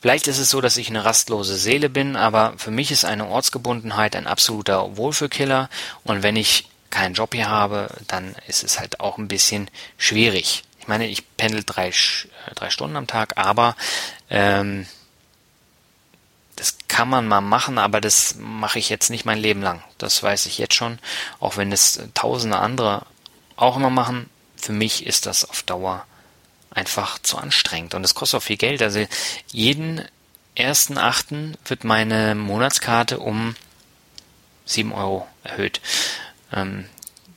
[0.00, 3.28] vielleicht ist es so, dass ich eine rastlose Seele bin, aber für mich ist eine
[3.28, 5.68] Ortsgebundenheit ein absoluter Wohlfühlkiller
[6.04, 10.64] und wenn ich keinen Job hier habe, dann ist es halt auch ein bisschen schwierig.
[10.80, 13.76] Ich meine, ich pendel drei, äh, drei Stunden am Tag, aber
[14.30, 14.86] ähm,
[16.56, 19.82] das kann man mal machen, aber das mache ich jetzt nicht mein Leben lang.
[19.98, 20.98] Das weiß ich jetzt schon,
[21.38, 23.04] auch wenn es tausende andere
[23.56, 24.30] auch immer machen.
[24.56, 26.06] Für mich ist das auf Dauer
[26.70, 28.82] einfach zu anstrengend und es kostet auch viel Geld.
[28.82, 29.06] Also
[29.48, 30.02] jeden
[30.54, 33.54] ersten Achten wird meine Monatskarte um
[34.64, 35.80] sieben Euro erhöht.
[36.52, 36.86] Ähm,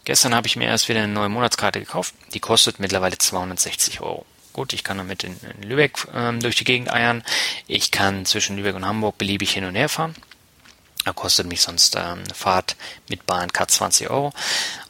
[0.06, 2.14] gestern habe ich mir erst wieder eine neue Monatskarte gekauft.
[2.34, 4.26] Die kostet mittlerweile 260 Euro.
[4.54, 7.24] Gut, ich kann damit in, in Lübeck ähm, durch die Gegend eiern.
[7.68, 10.16] Ich kann zwischen Lübeck und Hamburg beliebig hin und her fahren.
[11.06, 12.76] Da kostet mich sonst äh, eine Fahrt
[13.08, 14.34] mit Bahncard 20 Euro.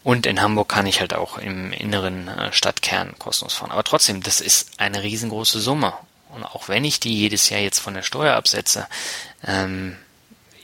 [0.04, 3.72] Und in Hamburg kann ich halt auch im inneren äh, Stadtkern kostenlos fahren.
[3.72, 5.94] Aber trotzdem, das ist eine riesengroße Summe.
[6.30, 8.88] Und auch wenn ich die jedes Jahr jetzt von der Steuer absetze,
[9.46, 9.98] ähm,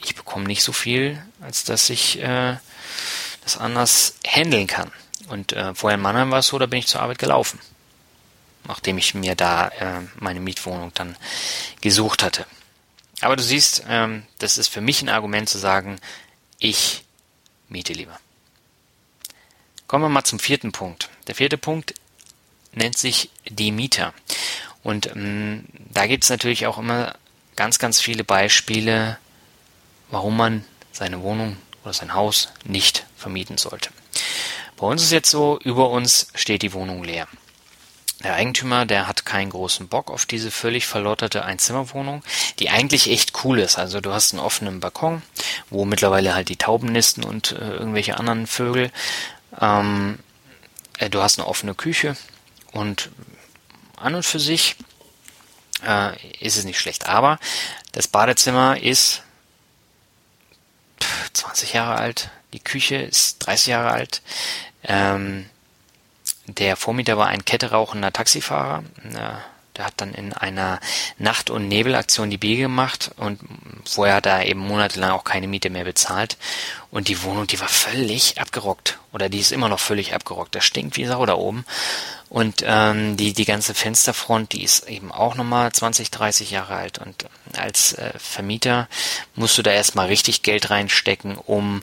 [0.02, 2.56] ich bekomme nicht so viel, als dass ich äh,
[3.46, 4.90] das anders handeln kann.
[5.28, 7.60] Und äh, vorher in Mannheim war es so, da bin ich zur Arbeit gelaufen.
[8.66, 11.16] Nachdem ich mir da äh, meine Mietwohnung dann
[11.80, 12.44] gesucht hatte.
[13.20, 16.00] Aber du siehst, ähm, das ist für mich ein Argument zu sagen,
[16.58, 17.04] ich
[17.68, 18.18] miete lieber.
[19.86, 21.08] Kommen wir mal zum vierten Punkt.
[21.28, 21.94] Der vierte Punkt
[22.72, 24.12] nennt sich die Mieter.
[24.82, 27.14] Und ähm, da gibt es natürlich auch immer
[27.54, 29.18] ganz, ganz viele Beispiele,
[30.10, 33.90] warum man seine Wohnung oder sein Haus nicht vermieten sollte.
[34.76, 37.26] Bei uns ist jetzt so, über uns steht die Wohnung leer.
[38.22, 42.22] Der Eigentümer, der hat keinen großen Bock auf diese völlig verlotterte Einzimmerwohnung,
[42.60, 43.78] die eigentlich echt cool ist.
[43.78, 45.22] Also du hast einen offenen Balkon,
[45.70, 48.92] wo mittlerweile halt die Tauben nisten und äh, irgendwelche anderen Vögel.
[49.60, 50.20] Ähm,
[50.98, 52.16] äh, du hast eine offene Küche
[52.70, 53.10] und
[53.96, 54.76] an und für sich
[55.84, 57.08] äh, ist es nicht schlecht.
[57.08, 57.40] Aber
[57.90, 59.22] das Badezimmer ist
[61.32, 64.22] 20 Jahre alt, die Küche ist 30 Jahre alt.
[64.84, 65.46] Ähm,
[66.46, 68.84] der Vormieter war ein ketterauchender Taxifahrer.
[69.76, 70.80] Der hat dann in einer
[71.18, 73.40] Nacht- und Nebelaktion die Biege gemacht und
[73.84, 76.36] vorher hat er eben monatelang auch keine Miete mehr bezahlt.
[76.90, 78.98] Und die Wohnung, die war völlig abgerockt.
[79.12, 80.54] Oder die ist immer noch völlig abgerockt.
[80.54, 81.64] Das stinkt wie Sau da oben.
[82.28, 86.98] Und ähm, die, die ganze Fensterfront, die ist eben auch nochmal 20, 30 Jahre alt.
[86.98, 88.88] Und als äh, Vermieter
[89.34, 91.82] musst du da erstmal richtig Geld reinstecken, um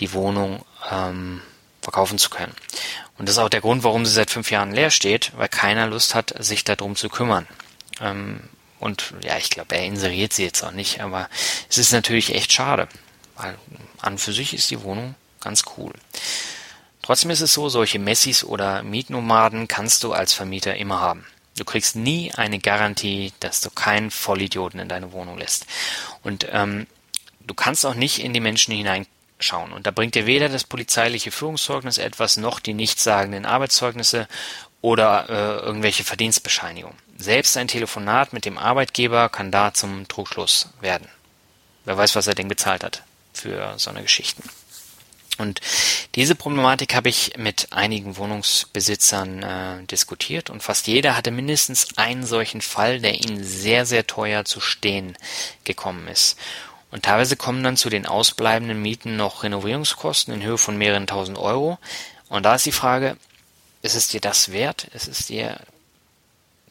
[0.00, 1.42] die Wohnung ähm,
[1.82, 2.54] verkaufen zu können.
[3.18, 5.88] Und das ist auch der Grund, warum sie seit fünf Jahren leer steht, weil keiner
[5.88, 7.46] Lust hat, sich darum zu kümmern.
[8.00, 8.40] Ähm,
[8.78, 11.28] und ja, ich glaube, er inseriert sie jetzt auch nicht, aber
[11.68, 12.88] es ist natürlich echt schade,
[13.36, 13.58] weil
[14.00, 15.92] an für sich ist die Wohnung ganz cool.
[17.02, 21.26] Trotzdem ist es so, solche Messis oder Mietnomaden kannst du als Vermieter immer haben.
[21.56, 25.66] Du kriegst nie eine Garantie, dass du keinen Vollidioten in deine Wohnung lässt.
[26.22, 26.86] Und ähm,
[27.40, 29.06] du kannst auch nicht in die Menschen hinein
[29.38, 29.72] schauen.
[29.72, 34.28] Und da bringt dir weder das polizeiliche Führungszeugnis etwas, noch die nichtssagenden Arbeitszeugnisse
[34.80, 36.98] oder äh, irgendwelche Verdienstbescheinigungen.
[37.16, 41.08] Selbst ein Telefonat mit dem Arbeitgeber kann da zum Trugschluss werden.
[41.84, 44.42] Wer weiß, was er denn bezahlt hat für so eine Geschichten.
[45.38, 45.60] Und
[46.16, 52.26] diese Problematik habe ich mit einigen Wohnungsbesitzern äh, diskutiert und fast jeder hatte mindestens einen
[52.26, 55.16] solchen Fall, der ihnen sehr, sehr teuer zu stehen
[55.62, 56.36] gekommen ist.
[56.90, 61.38] Und teilweise kommen dann zu den ausbleibenden Mieten noch Renovierungskosten in Höhe von mehreren tausend
[61.38, 61.78] Euro.
[62.28, 63.16] Und da ist die Frage,
[63.82, 64.84] ist es dir das wert?
[64.94, 65.60] Ist es dir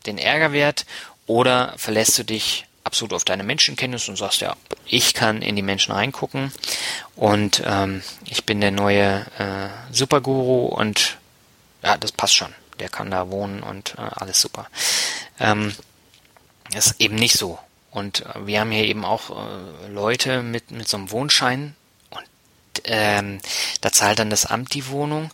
[0.06, 0.86] den Ärger wert?
[1.28, 5.62] Oder verlässt du dich absolut auf deine Menschenkenntnis und sagst, ja, ich kann in die
[5.62, 6.54] Menschen reingucken
[7.18, 11.18] und ähm, ich bin der neue äh, Superguru und
[11.84, 12.56] ja, das passt schon.
[12.80, 14.68] Der kann da wohnen und äh, alles super.
[15.40, 15.76] Ähm,
[16.74, 17.60] ist eben nicht so.
[17.98, 21.76] Und äh, wir haben hier eben auch äh, Leute mit, mit so einem Wohnschein
[22.12, 22.28] und
[22.84, 23.40] ähm,
[23.82, 25.32] da zahlt dann das Amt die Wohnung.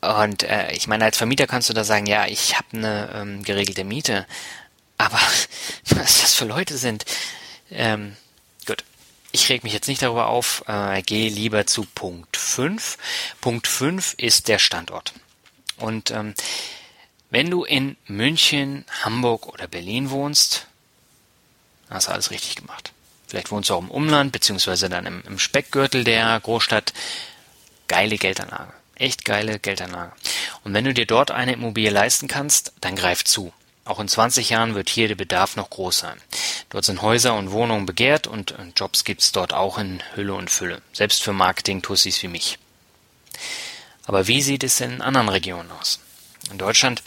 [0.00, 3.44] Und äh, ich meine, als Vermieter kannst du da sagen, ja, ich habe eine ähm,
[3.44, 4.26] geregelte Miete.
[4.98, 5.20] Aber
[5.90, 7.04] was das für Leute sind,
[7.70, 8.16] ähm,
[8.66, 8.82] gut.
[9.30, 12.98] Ich reg mich jetzt nicht darüber auf, äh, gehe lieber zu Punkt 5.
[13.40, 15.12] Punkt 5 ist der Standort.
[15.76, 16.34] Und ähm,
[17.30, 20.66] wenn du in München, Hamburg oder Berlin wohnst,
[21.90, 22.92] Hast du alles richtig gemacht.
[23.26, 26.92] Vielleicht wohnst du auch im Umland, beziehungsweise dann im, im Speckgürtel der Großstadt.
[27.88, 28.72] Geile Geldanlage.
[28.96, 30.12] Echt geile Geldanlage.
[30.64, 33.52] Und wenn du dir dort eine Immobilie leisten kannst, dann greif zu.
[33.84, 36.20] Auch in 20 Jahren wird hier der Bedarf noch groß sein.
[36.70, 40.82] Dort sind Häuser und Wohnungen begehrt und Jobs gibt's dort auch in Hülle und Fülle.
[40.92, 42.58] Selbst für Marketing-Tussis wie mich.
[44.04, 46.00] Aber wie sieht es in anderen Regionen aus?
[46.50, 47.02] In Deutschland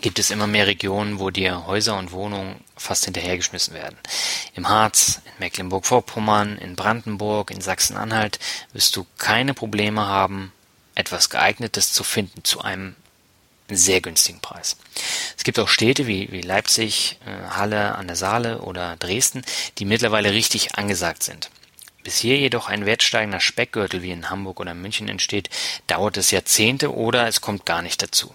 [0.00, 3.98] gibt es immer mehr Regionen, wo dir Häuser und Wohnungen fast hinterhergeschmissen werden.
[4.54, 8.38] Im Harz, in Mecklenburg-Vorpommern, in Brandenburg, in Sachsen-Anhalt
[8.72, 10.52] wirst du keine Probleme haben,
[10.94, 12.96] etwas geeignetes zu finden zu einem
[13.68, 14.76] sehr günstigen Preis.
[15.36, 19.42] Es gibt auch Städte wie, wie Leipzig, äh, Halle an der Saale oder Dresden,
[19.78, 21.50] die mittlerweile richtig angesagt sind.
[22.02, 25.50] Bis hier jedoch ein wertsteigender Speckgürtel wie in Hamburg oder München entsteht,
[25.86, 28.34] dauert es Jahrzehnte oder es kommt gar nicht dazu.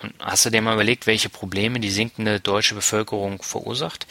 [0.00, 4.06] Und hast du dir mal überlegt, welche Probleme die sinkende deutsche Bevölkerung verursacht?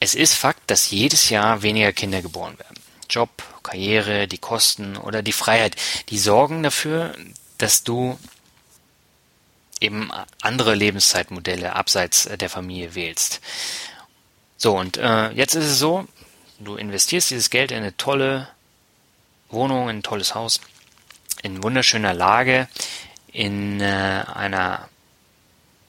[0.00, 2.80] Es ist Fakt, dass jedes Jahr weniger Kinder geboren werden.
[3.08, 3.30] Job,
[3.62, 5.76] Karriere, die Kosten oder die Freiheit,
[6.08, 7.14] die sorgen dafür,
[7.58, 8.18] dass du
[9.80, 13.40] eben andere Lebenszeitmodelle abseits der Familie wählst.
[14.56, 16.06] So, und äh, jetzt ist es so,
[16.60, 18.48] Du investierst dieses Geld in eine tolle
[19.50, 20.60] Wohnung, in ein tolles Haus,
[21.42, 22.68] in wunderschöner Lage,
[23.34, 24.88] in äh, einer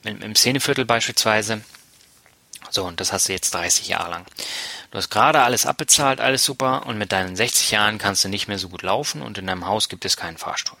[0.04, 1.62] im, im Szeneviertel beispielsweise.
[2.70, 4.26] So, und das hast du jetzt 30 Jahre lang.
[4.90, 8.48] Du hast gerade alles abbezahlt, alles super, und mit deinen 60 Jahren kannst du nicht
[8.48, 10.76] mehr so gut laufen und in deinem Haus gibt es keinen Fahrstuhl.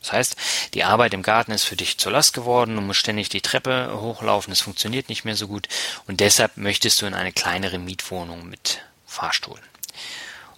[0.00, 0.36] Das heißt,
[0.74, 4.00] die Arbeit im Garten ist für dich zur Last geworden, du musst ständig die Treppe
[4.00, 5.68] hochlaufen, es funktioniert nicht mehr so gut
[6.08, 9.60] und deshalb möchtest du in eine kleinere Mietwohnung mit Fahrstuhl.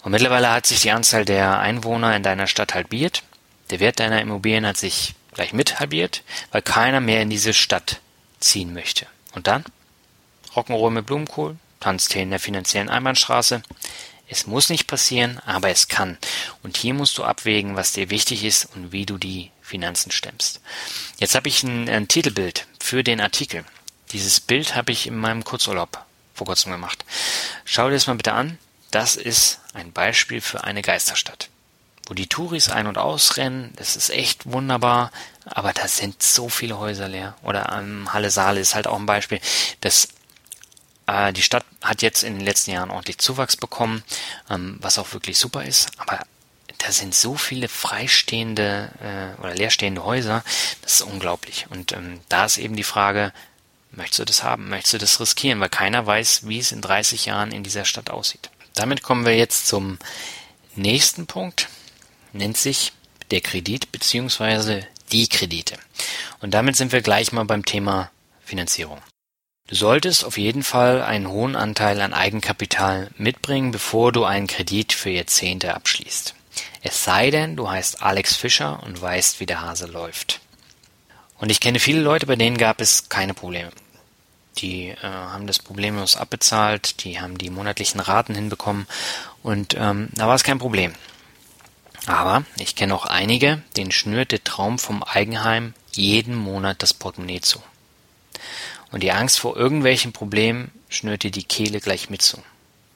[0.01, 3.21] Und mittlerweile hat sich die Anzahl der Einwohner in deiner Stadt halbiert,
[3.69, 7.99] der Wert deiner Immobilien hat sich gleich mit halbiert, weil keiner mehr in diese Stadt
[8.39, 9.05] ziehen möchte.
[9.33, 9.63] Und dann?
[10.55, 13.61] Rock'n'Roll mit Blumenkohl, Tanztee in der finanziellen Einbahnstraße,
[14.27, 16.17] es muss nicht passieren, aber es kann.
[16.63, 20.61] Und hier musst du abwägen, was dir wichtig ist und wie du die Finanzen stemmst.
[21.17, 23.65] Jetzt habe ich ein, ein Titelbild für den Artikel.
[24.11, 27.05] Dieses Bild habe ich in meinem Kurzurlaub vor kurzem gemacht.
[27.65, 28.57] Schau dir das mal bitte an.
[28.91, 31.49] Das ist ein Beispiel für eine Geisterstadt.
[32.05, 35.11] Wo die Touris ein- und ausrennen, das ist echt wunderbar,
[35.45, 37.35] aber da sind so viele Häuser leer.
[37.41, 39.39] Oder am Halle Saale ist halt auch ein Beispiel.
[39.81, 40.09] Das
[41.07, 44.03] äh, die Stadt hat jetzt in den letzten Jahren ordentlich Zuwachs bekommen,
[44.49, 46.19] ähm, was auch wirklich super ist, aber
[46.79, 50.43] da sind so viele freistehende äh, oder leerstehende Häuser,
[50.81, 51.67] das ist unglaublich.
[51.69, 53.33] Und ähm, da ist eben die Frage,
[53.91, 57.25] möchtest du das haben, möchtest du das riskieren, weil keiner weiß, wie es in 30
[57.25, 58.49] Jahren in dieser Stadt aussieht.
[58.73, 59.97] Damit kommen wir jetzt zum
[60.75, 61.69] nächsten Punkt,
[62.35, 62.93] nennt sich
[63.31, 65.77] der Kredit beziehungsweise die Kredite.
[66.41, 68.11] Und damit sind wir gleich mal beim Thema
[68.43, 69.01] Finanzierung.
[69.67, 74.93] Du solltest auf jeden Fall einen hohen Anteil an Eigenkapital mitbringen, bevor du einen Kredit
[74.93, 76.35] für Jahrzehnte abschließt.
[76.83, 80.39] Es sei denn, du heißt Alex Fischer und weißt, wie der Hase läuft.
[81.39, 83.71] Und ich kenne viele Leute, bei denen gab es keine Probleme.
[84.59, 88.87] Die äh, haben das problemlos abbezahlt, die haben die monatlichen Raten hinbekommen
[89.43, 90.93] und ähm, da war es kein Problem.
[92.05, 97.41] Aber ich kenne auch einige, denen schnürt der Traum vom Eigenheim jeden Monat das Portemonnaie
[97.41, 97.61] zu.
[98.91, 102.41] Und die Angst vor irgendwelchen Problemen schnürt dir die Kehle gleich mit zu.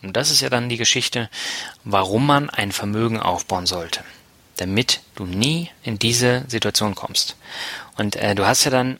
[0.01, 1.29] Und das ist ja dann die Geschichte,
[1.83, 4.03] warum man ein Vermögen aufbauen sollte.
[4.57, 7.35] Damit du nie in diese Situation kommst.
[7.97, 8.99] Und äh, du hast ja dann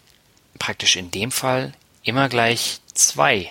[0.57, 3.49] praktisch in dem Fall immer gleich zwei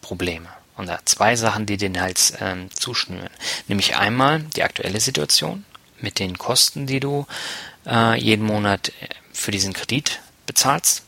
[0.00, 3.30] Probleme oder zwei Sachen, die den Hals ähm, zuschnüren.
[3.66, 5.64] Nämlich einmal die aktuelle Situation
[6.00, 7.26] mit den Kosten, die du
[7.86, 11.02] äh, jeden Monat äh, für diesen Kredit bezahlst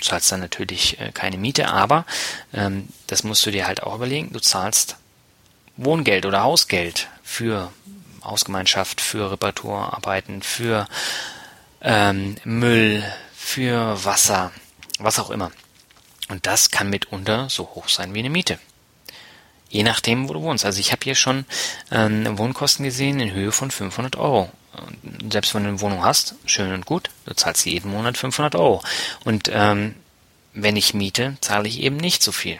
[0.00, 2.06] Du zahlst dann natürlich äh, keine Miete, aber
[2.54, 4.32] ähm, das musst du dir halt auch überlegen.
[4.32, 4.96] Du zahlst
[5.76, 7.70] Wohngeld oder Hausgeld für
[8.24, 10.88] Hausgemeinschaft, für Reparaturarbeiten, für
[11.82, 13.04] ähm, Müll,
[13.36, 14.52] für Wasser,
[14.98, 15.52] was auch immer.
[16.28, 18.58] Und das kann mitunter so hoch sein wie eine Miete.
[19.70, 20.64] Je nachdem, wo du wohnst.
[20.64, 21.46] Also ich habe hier schon
[21.90, 24.50] ähm, Wohnkosten gesehen in Höhe von 500 Euro
[25.30, 28.82] selbst wenn du eine Wohnung hast, schön und gut, du zahlst jeden Monat 500 Euro.
[29.24, 29.94] Und ähm,
[30.52, 32.58] wenn ich miete, zahle ich eben nicht so viel.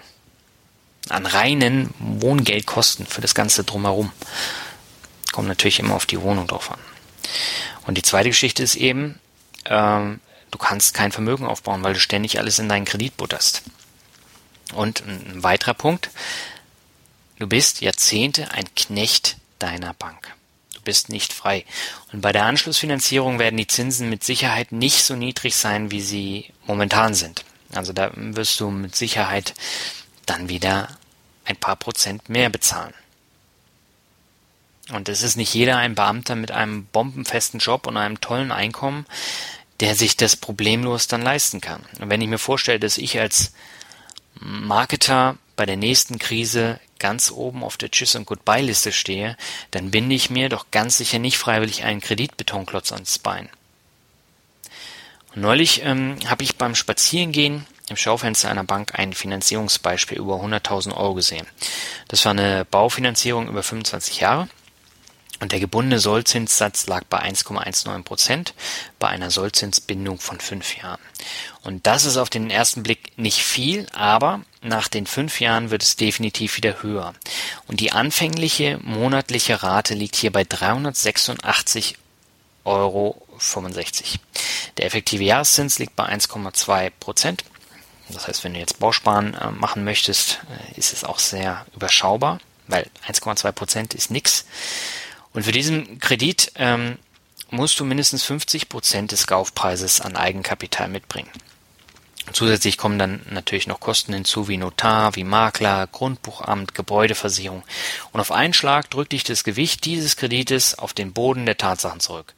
[1.09, 4.13] An reinen Wohngeldkosten für das Ganze drumherum.
[5.33, 6.79] Kommt natürlich immer auf die Wohnung drauf an.
[7.87, 9.19] Und die zweite Geschichte ist eben,
[9.65, 10.21] ähm,
[10.51, 13.63] du kannst kein Vermögen aufbauen, weil du ständig alles in deinen Kredit butterst.
[14.75, 16.11] Und ein weiterer Punkt,
[17.41, 20.35] du bist Jahrzehnte ein Knecht deiner Bank.
[20.75, 21.65] Du bist nicht frei.
[22.13, 26.53] Und bei der Anschlussfinanzierung werden die Zinsen mit Sicherheit nicht so niedrig sein, wie sie
[26.67, 27.45] momentan sind.
[27.73, 29.55] Also da wirst du mit Sicherheit
[30.27, 30.89] dann wieder
[31.45, 32.95] ein paar Prozent mehr bezahlen.
[34.93, 39.07] Und es ist nicht jeder ein Beamter mit einem bombenfesten Job und einem tollen Einkommen,
[39.79, 41.83] der sich das problemlos dann leisten kann.
[42.01, 43.53] Und wenn ich mir vorstelle, dass ich als
[44.35, 49.37] Marketer bei der nächsten Krise ganz oben auf der Tschüss- und Goodbye-Liste stehe,
[49.73, 53.51] dann binde ich mir doch ganz sicher nicht freiwillig einen Kreditbetonklotz ans Bein.
[55.35, 60.97] Und neulich ähm, habe ich beim Spazierengehen im Schaufenster einer Bank ein Finanzierungsbeispiel über 100.000
[60.97, 61.47] Euro gesehen.
[62.09, 64.49] Das war eine Baufinanzierung über 25 Jahre
[65.41, 68.55] und der gebundene Sollzinssatz lag bei 1,19 Prozent
[68.99, 71.01] bei einer Sollzinsbindung von fünf Jahren.
[71.63, 75.83] Und das ist auf den ersten Blick nicht viel, aber nach den fünf Jahren wird
[75.83, 77.15] es definitiv wieder höher.
[77.67, 81.95] Und die anfängliche monatliche Rate liegt hier bei 386,65
[82.65, 83.27] Euro.
[84.77, 87.45] Der effektive Jahreszins liegt bei 1,2 Prozent.
[88.11, 90.41] Das heißt, wenn du jetzt Bausparen äh, machen möchtest,
[90.75, 94.45] äh, ist es auch sehr überschaubar, weil 1,2 Prozent ist nix.
[95.33, 96.99] Und für diesen Kredit ähm,
[97.51, 101.31] musst du mindestens 50 Prozent des Kaufpreises an Eigenkapital mitbringen.
[102.33, 107.65] Zusätzlich kommen dann natürlich noch Kosten hinzu wie Notar, wie Makler, Grundbuchamt, Gebäudeversicherung.
[108.13, 111.99] Und auf einen Schlag drückt dich das Gewicht dieses Kredites auf den Boden der Tatsachen
[111.99, 112.35] zurück.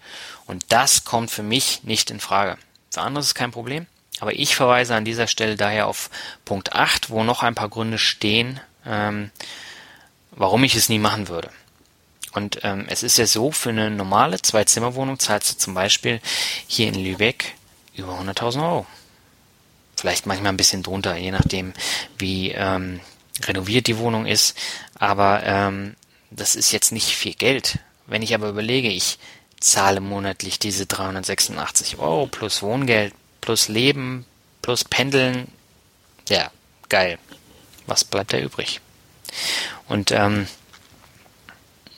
[0.46, 2.56] Und das kommt für mich nicht in Frage.
[2.90, 3.86] Für andere ist es kein Problem.
[4.20, 6.08] Aber ich verweise an dieser Stelle daher auf
[6.44, 9.30] Punkt 8, wo noch ein paar Gründe stehen, ähm,
[10.30, 11.50] warum ich es nie machen würde.
[12.32, 16.20] Und ähm, es ist ja so, für eine normale Zwei-Zimmer-Wohnung zahlst du zum Beispiel
[16.66, 17.54] hier in Lübeck
[17.94, 18.86] über 100.000 Euro.
[19.96, 21.74] Vielleicht manchmal ein bisschen drunter, je nachdem,
[22.18, 23.00] wie ähm,
[23.44, 24.56] renoviert die Wohnung ist.
[24.94, 25.94] Aber ähm,
[26.30, 27.78] das ist jetzt nicht viel Geld.
[28.06, 29.18] Wenn ich aber überlege, ich
[29.60, 34.24] zahle monatlich diese 386 Euro plus Wohngeld, plus Leben,
[34.60, 35.48] plus Pendeln,
[36.28, 36.50] ja,
[36.88, 37.18] geil.
[37.86, 38.80] Was bleibt da übrig?
[39.88, 40.46] Und ähm,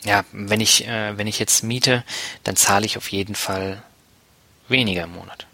[0.04, 2.04] ja, wenn ich, äh, wenn ich jetzt miete,
[2.44, 3.82] dann zahle ich auf jeden Fall
[4.68, 5.46] weniger im Monat.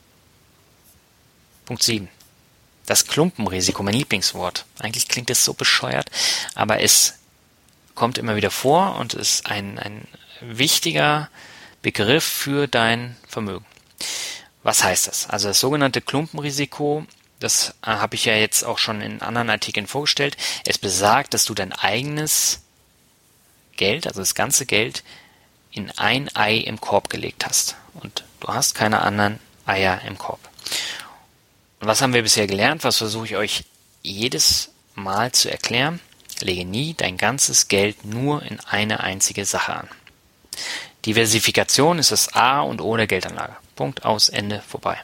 [1.65, 2.09] Punkt 7.
[2.87, 4.65] Das Klumpenrisiko, mein Lieblingswort.
[4.81, 6.11] Eigentlich klingt es so bescheuert,
[6.55, 7.15] aber es
[7.95, 10.09] kommt immer wieder vor und ist ein, ein
[10.41, 11.31] wichtiger
[11.83, 13.65] Begriff für dein Vermögen.
[14.63, 15.29] Was heißt das?
[15.29, 17.07] Also das sogenannte Klumpenrisiko,
[17.39, 20.37] das äh, habe ich ja jetzt auch schon in anderen Artikeln vorgestellt.
[20.67, 22.63] Es besagt, dass du dein eigenes
[23.81, 25.03] Geld, also das ganze Geld,
[25.73, 27.77] in ein Ei im Korb gelegt hast.
[27.95, 30.41] Und du hast keine anderen Eier im Korb.
[31.81, 32.85] Und was haben wir bisher gelernt?
[32.85, 33.65] Was versuche ich euch
[34.03, 35.99] jedes Mal zu erklären?
[36.41, 39.89] Lege nie dein ganzes Geld nur in eine einzige Sache an.
[41.07, 43.57] Diversifikation ist das A und O der Geldanlage.
[43.77, 44.99] Punkt aus, Ende, vorbei.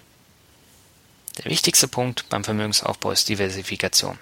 [1.39, 4.19] Der wichtigste Punkt beim Vermögensaufbau ist Diversifikation.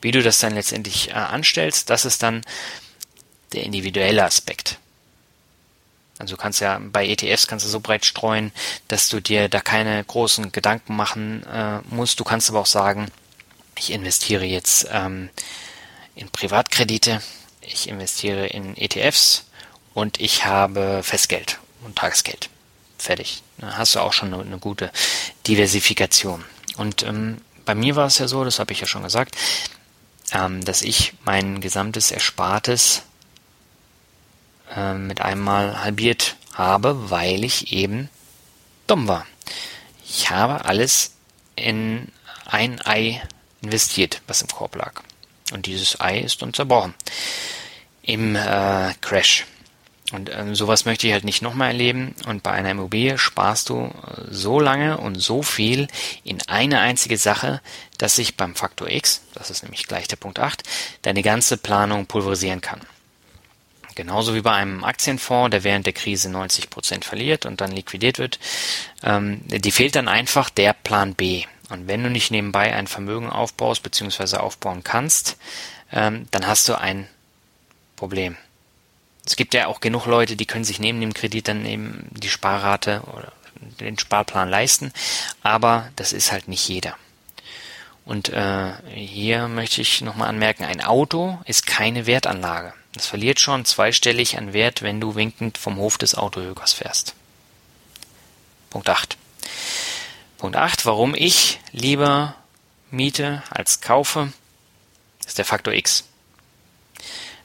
[0.00, 2.42] Wie du das dann letztendlich äh, anstellst, das ist dann
[3.54, 4.78] der individuelle Aspekt.
[6.18, 8.52] Also du kannst ja bei ETFs kannst du so breit streuen,
[8.88, 12.20] dass du dir da keine großen Gedanken machen äh, musst.
[12.20, 13.08] Du kannst aber auch sagen,
[13.76, 15.30] ich investiere jetzt ähm,
[16.14, 17.20] in Privatkredite,
[17.60, 19.46] ich investiere in ETFs
[19.92, 22.48] und ich habe Festgeld und Tagesgeld.
[22.98, 23.42] Fertig.
[23.58, 24.92] Da hast du auch schon eine, eine gute
[25.46, 26.44] Diversifikation.
[26.76, 29.36] Und ähm, bei mir war es ja so, das habe ich ja schon gesagt,
[30.32, 33.02] ähm, dass ich mein gesamtes Erspartes
[34.76, 38.08] äh, mit einmal halbiert habe, weil ich eben
[38.86, 39.26] dumm war.
[40.06, 41.14] Ich habe alles
[41.56, 42.08] in
[42.46, 43.22] ein Ei
[43.62, 45.02] investiert, was im Korb lag.
[45.52, 46.94] Und dieses Ei ist dann zerbrochen.
[48.02, 49.46] Im äh, Crash.
[50.12, 52.14] Und ähm, sowas möchte ich halt nicht nochmal erleben.
[52.26, 53.90] Und bei einer Immobilie sparst du äh,
[54.30, 55.88] so lange und so viel
[56.22, 57.60] in eine einzige Sache,
[57.98, 60.62] dass sich beim Faktor X, das ist nämlich gleich der Punkt 8,
[61.02, 62.80] deine ganze Planung pulverisieren kann.
[63.94, 68.18] Genauso wie bei einem Aktienfonds, der während der Krise 90 Prozent verliert und dann liquidiert
[68.18, 68.38] wird.
[69.02, 71.44] Ähm, die fehlt dann einfach der Plan B.
[71.70, 74.36] Und wenn du nicht nebenbei ein Vermögen aufbaust bzw.
[74.36, 75.36] aufbauen kannst,
[75.92, 77.08] ähm, dann hast du ein
[77.96, 78.36] Problem.
[79.26, 82.28] Es gibt ja auch genug Leute, die können sich neben dem Kredit dann eben die
[82.28, 83.32] Sparrate oder
[83.80, 84.92] den Sparplan leisten,
[85.42, 86.96] aber das ist halt nicht jeder.
[88.04, 92.74] Und äh, hier möchte ich nochmal anmerken, ein Auto ist keine Wertanlage.
[92.96, 97.14] Es verliert schon zweistellig an Wert, wenn du winkend vom Hof des Autohökers fährst.
[98.70, 99.16] Punkt 8.
[100.38, 102.36] Punkt 8, warum ich lieber
[102.90, 104.32] miete als kaufe,
[105.26, 106.04] ist der Faktor X.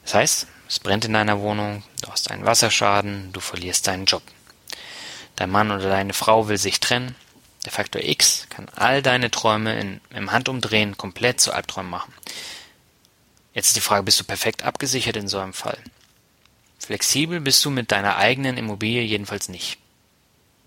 [0.04, 4.22] Das heißt, es brennt in deiner Wohnung, du hast einen Wasserschaden, du verlierst deinen Job.
[5.36, 7.16] Dein Mann oder deine Frau will sich trennen.
[7.64, 12.12] Der Faktor X kann all deine Träume in, im Handumdrehen komplett zu Albträumen machen.
[13.54, 15.78] Jetzt ist die Frage, bist du perfekt abgesichert in so einem Fall?
[16.78, 19.78] Flexibel bist du mit deiner eigenen Immobilie jedenfalls nicht.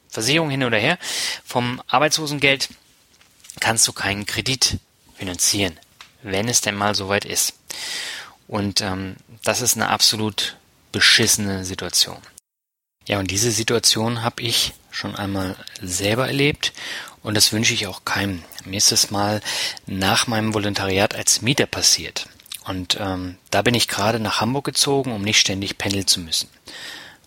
[0.09, 0.99] Versicherung hin oder her,
[1.43, 2.69] vom Arbeitslosengeld
[3.59, 4.77] kannst du keinen Kredit
[5.15, 5.79] finanzieren,
[6.21, 7.53] wenn es denn mal soweit ist.
[8.47, 10.57] Und ähm, das ist eine absolut
[10.91, 12.21] beschissene Situation.
[13.07, 16.73] Ja, und diese Situation habe ich schon einmal selber erlebt
[17.21, 18.43] und das wünsche ich auch keinem.
[18.65, 19.41] Mir ist es mal
[19.87, 22.27] nach meinem Volontariat als Mieter passiert.
[22.65, 26.49] Und ähm, da bin ich gerade nach Hamburg gezogen, um nicht ständig pendeln zu müssen.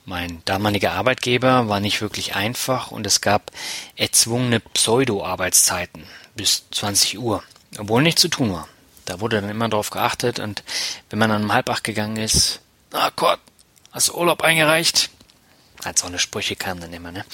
[0.04, 3.50] Mein damaliger Arbeitgeber war nicht wirklich einfach und es gab
[3.96, 6.04] erzwungene Pseudo-Arbeitszeiten
[6.36, 7.42] bis 20 Uhr,
[7.76, 8.68] obwohl nichts zu tun war.
[9.04, 10.62] Da wurde dann immer darauf geachtet und
[11.10, 12.60] wenn man dann um halb acht gegangen ist,
[12.92, 13.40] ah Gott,
[13.90, 15.10] hast du Urlaub eingereicht?
[15.82, 17.24] Als so eine Sprüche kamen dann immer, ne?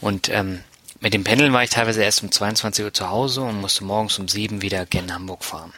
[0.00, 0.62] Und ähm,
[1.00, 4.18] mit dem Pendeln war ich teilweise erst um 22 Uhr zu Hause und musste morgens
[4.18, 5.72] um sieben wieder gen Hamburg fahren.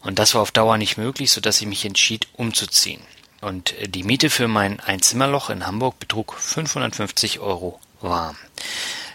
[0.00, 3.00] Und das war auf Dauer nicht möglich, sodass ich mich entschied, umzuziehen.
[3.40, 8.36] Und äh, die Miete für mein Einzimmerloch in Hamburg betrug 550 Euro warm.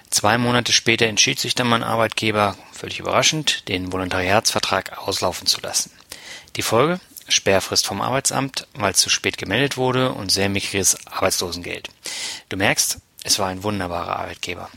[0.09, 5.91] Zwei Monate später entschied sich dann mein Arbeitgeber, völlig überraschend, den Volontariatsvertrag auslaufen zu lassen.
[6.55, 6.99] Die Folge?
[7.29, 11.89] Sperrfrist vom Arbeitsamt, weil es zu spät gemeldet wurde und sehr mickriges Arbeitslosengeld.
[12.49, 14.69] Du merkst, es war ein wunderbarer Arbeitgeber.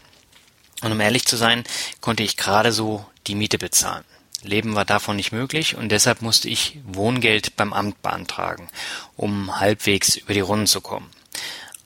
[0.86, 1.64] Und um ehrlich zu sein,
[2.00, 4.04] konnte ich gerade so die Miete bezahlen.
[4.42, 8.68] Leben war davon nicht möglich und deshalb musste ich Wohngeld beim Amt beantragen,
[9.16, 11.10] um halbwegs über die Runden zu kommen.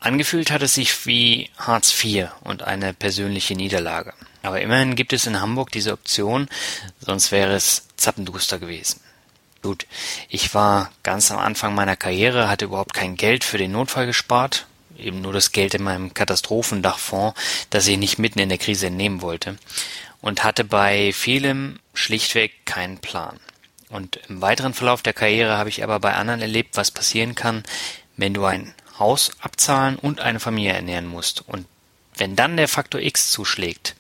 [0.01, 4.12] Angefühlt hat es sich wie Hartz IV und eine persönliche Niederlage.
[4.42, 6.46] Aber immerhin gibt es in Hamburg diese Option,
[7.01, 9.01] sonst wäre es zappenduster gewesen.
[9.62, 9.86] Gut,
[10.28, 14.66] ich war ganz am Anfang meiner Karriere, hatte überhaupt kein Geld für den Notfall gespart,
[15.01, 17.38] eben nur das Geld in meinem Katastrophendachfonds,
[17.70, 19.59] das ich nicht mitten in der Krise entnehmen wollte,
[20.20, 23.40] und hatte bei vielem schlichtweg keinen Plan.
[23.88, 27.64] Und im weiteren Verlauf der Karriere habe ich aber bei anderen erlebt, was passieren kann,
[28.16, 31.48] wenn du ein Haus abzahlen und eine Familie ernähren musst.
[31.48, 31.66] Und
[32.14, 33.96] wenn dann der Faktor X zuschlägt,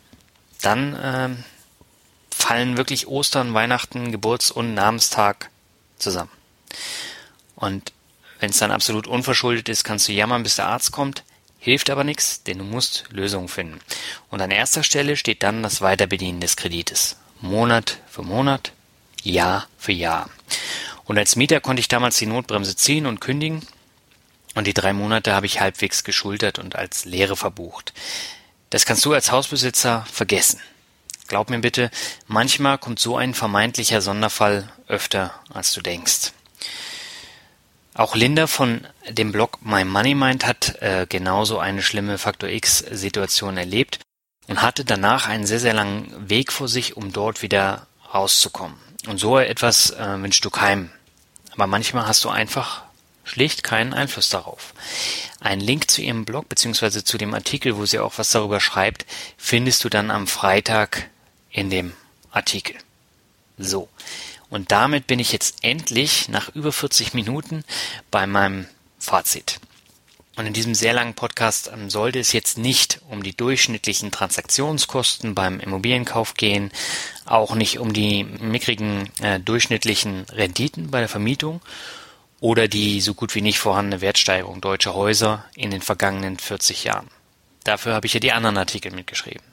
[0.62, 1.30] dann äh,
[2.30, 5.50] fallen wirklich Ostern, Weihnachten, Geburts- und Namenstag
[5.98, 6.30] zusammen.
[7.56, 7.92] Und
[8.40, 11.22] wenn es dann absolut unverschuldet ist, kannst du jammern, bis der Arzt kommt.
[11.58, 13.80] Hilft aber nichts, denn du musst Lösungen finden.
[14.30, 17.16] Und an erster Stelle steht dann das Weiterbedienen des Kredites.
[17.42, 18.72] Monat für Monat,
[19.22, 20.30] Jahr für Jahr.
[21.04, 23.66] Und als Mieter konnte ich damals die Notbremse ziehen und kündigen.
[24.54, 27.92] Und die drei Monate habe ich halbwegs geschultert und als Lehre verbucht.
[28.70, 30.60] Das kannst du als Hausbesitzer vergessen.
[31.28, 31.90] Glaub mir bitte,
[32.26, 36.32] manchmal kommt so ein vermeintlicher Sonderfall öfter, als du denkst.
[37.94, 43.56] Auch Linda von dem Blog My Money Mind hat äh, genauso eine schlimme Faktor X-Situation
[43.56, 43.98] erlebt
[44.46, 48.76] und hatte danach einen sehr, sehr langen Weg vor sich, um dort wieder rauszukommen.
[49.08, 50.90] Und so etwas äh, wünschst du keinem.
[51.52, 52.82] Aber manchmal hast du einfach
[53.24, 54.74] schlicht keinen Einfluss darauf.
[55.40, 57.04] Ein Link zu ihrem Blog bzw.
[57.04, 61.08] zu dem Artikel, wo sie auch was darüber schreibt, findest du dann am Freitag
[61.50, 61.92] in dem
[62.30, 62.76] Artikel.
[63.58, 63.88] So.
[64.50, 67.64] Und damit bin ich jetzt endlich nach über 40 Minuten
[68.10, 68.66] bei meinem
[68.98, 69.60] Fazit.
[70.36, 75.34] Und in diesem sehr langen Podcast ähm, sollte es jetzt nicht um die durchschnittlichen Transaktionskosten
[75.34, 76.70] beim Immobilienkauf gehen,
[77.26, 81.60] auch nicht um die mickrigen äh, durchschnittlichen Renditen bei der Vermietung
[82.40, 87.08] oder die so gut wie nicht vorhandene Wertsteigerung deutscher Häuser in den vergangenen 40 Jahren.
[87.64, 89.44] Dafür habe ich ja die anderen Artikel mitgeschrieben.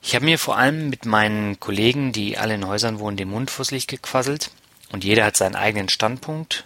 [0.00, 3.52] Ich habe mir vor allem mit meinen Kollegen, die alle in Häusern wohnen, den Mund
[3.70, 4.50] Licht gequasselt
[4.90, 6.64] und jeder hat seinen eigenen Standpunkt,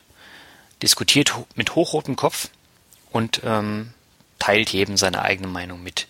[0.83, 2.49] diskutiert mit hochrotem Kopf
[3.11, 3.93] und ähm,
[4.39, 6.07] teilt jedem seine eigene Meinung mit.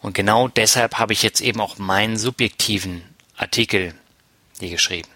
[0.00, 3.02] Und genau deshalb habe ich jetzt eben auch meinen subjektiven
[3.36, 3.94] Artikel
[4.58, 5.08] hier geschrieben.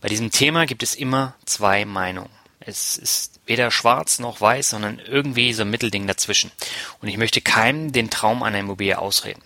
[0.00, 2.30] Bei diesem Thema gibt es immer zwei Meinungen.
[2.60, 6.50] Es ist weder schwarz noch weiß, sondern irgendwie so ein Mittelding dazwischen.
[7.00, 9.42] Und ich möchte keinem den Traum einer Immobilie ausreden.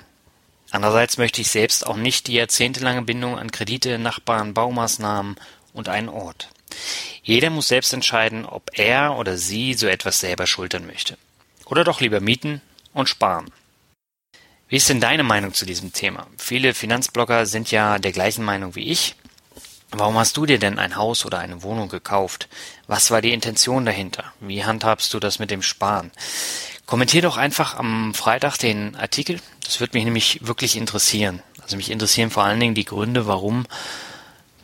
[0.71, 5.37] Andererseits möchte ich selbst auch nicht die jahrzehntelange Bindung an Kredite, Nachbarn, Baumaßnahmen
[5.73, 6.49] und einen Ort.
[7.23, 11.17] Jeder muss selbst entscheiden, ob er oder sie so etwas selber schultern möchte.
[11.67, 12.61] Oder doch lieber mieten
[12.93, 13.51] und sparen.
[14.69, 16.29] Wie ist denn deine Meinung zu diesem Thema?
[16.39, 19.17] Viele Finanzblogger sind ja der gleichen Meinung wie ich.
[19.91, 22.49] Warum hast du dir denn ein Haus oder eine Wohnung gekauft?
[22.87, 24.33] Was war die Intention dahinter?
[24.39, 26.13] Wie handhabst du das mit dem Sparen?
[26.91, 29.39] Kommentier doch einfach am Freitag den Artikel.
[29.63, 31.41] Das würde mich nämlich wirklich interessieren.
[31.63, 33.65] Also mich interessieren vor allen Dingen die Gründe, warum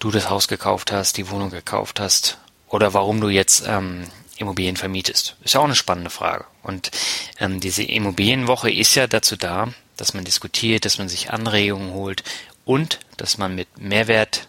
[0.01, 4.09] du das Haus gekauft hast, die Wohnung gekauft hast oder warum du jetzt ähm,
[4.39, 5.37] Immobilien vermietest.
[5.45, 6.47] Ist ja auch eine spannende Frage.
[6.65, 6.91] Und
[7.39, 12.25] ähm, diese Immobilienwoche ist ja dazu da, dass man diskutiert, dass man sich Anregungen holt
[12.65, 14.49] und dass man mit Mehrwert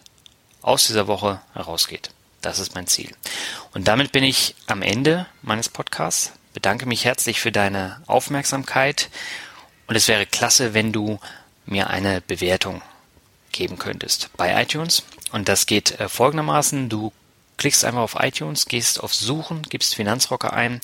[0.62, 2.10] aus dieser Woche herausgeht.
[2.40, 3.14] Das ist mein Ziel.
[3.72, 9.10] Und damit bin ich am Ende meines Podcasts bedanke mich herzlich für deine Aufmerksamkeit
[9.86, 11.20] und es wäre klasse, wenn du
[11.66, 12.82] mir eine Bewertung
[13.52, 15.04] geben könntest bei iTunes.
[15.30, 16.88] Und das geht äh, folgendermaßen.
[16.88, 17.12] Du
[17.58, 20.80] klickst einfach auf iTunes, gehst auf Suchen, gibst Finanzrocker ein,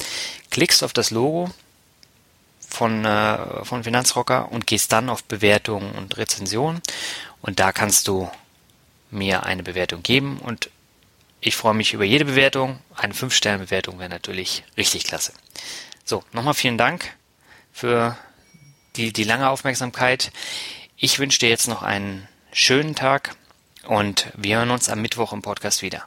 [0.52, 1.50] klickst auf das Logo
[2.60, 6.82] von, äh, von Finanzrocker und gehst dann auf Bewertungen und Rezensionen.
[7.42, 8.30] Und da kannst du
[9.10, 10.70] mir eine Bewertung geben und
[11.44, 12.78] ich freue mich über jede Bewertung.
[12.96, 15.34] Eine 5-Sterne-Bewertung wäre natürlich richtig klasse.
[16.02, 17.14] So, nochmal vielen Dank
[17.70, 18.16] für
[18.96, 20.32] die, die lange Aufmerksamkeit.
[20.96, 23.36] Ich wünsche dir jetzt noch einen schönen Tag
[23.86, 26.06] und wir hören uns am Mittwoch im Podcast wieder.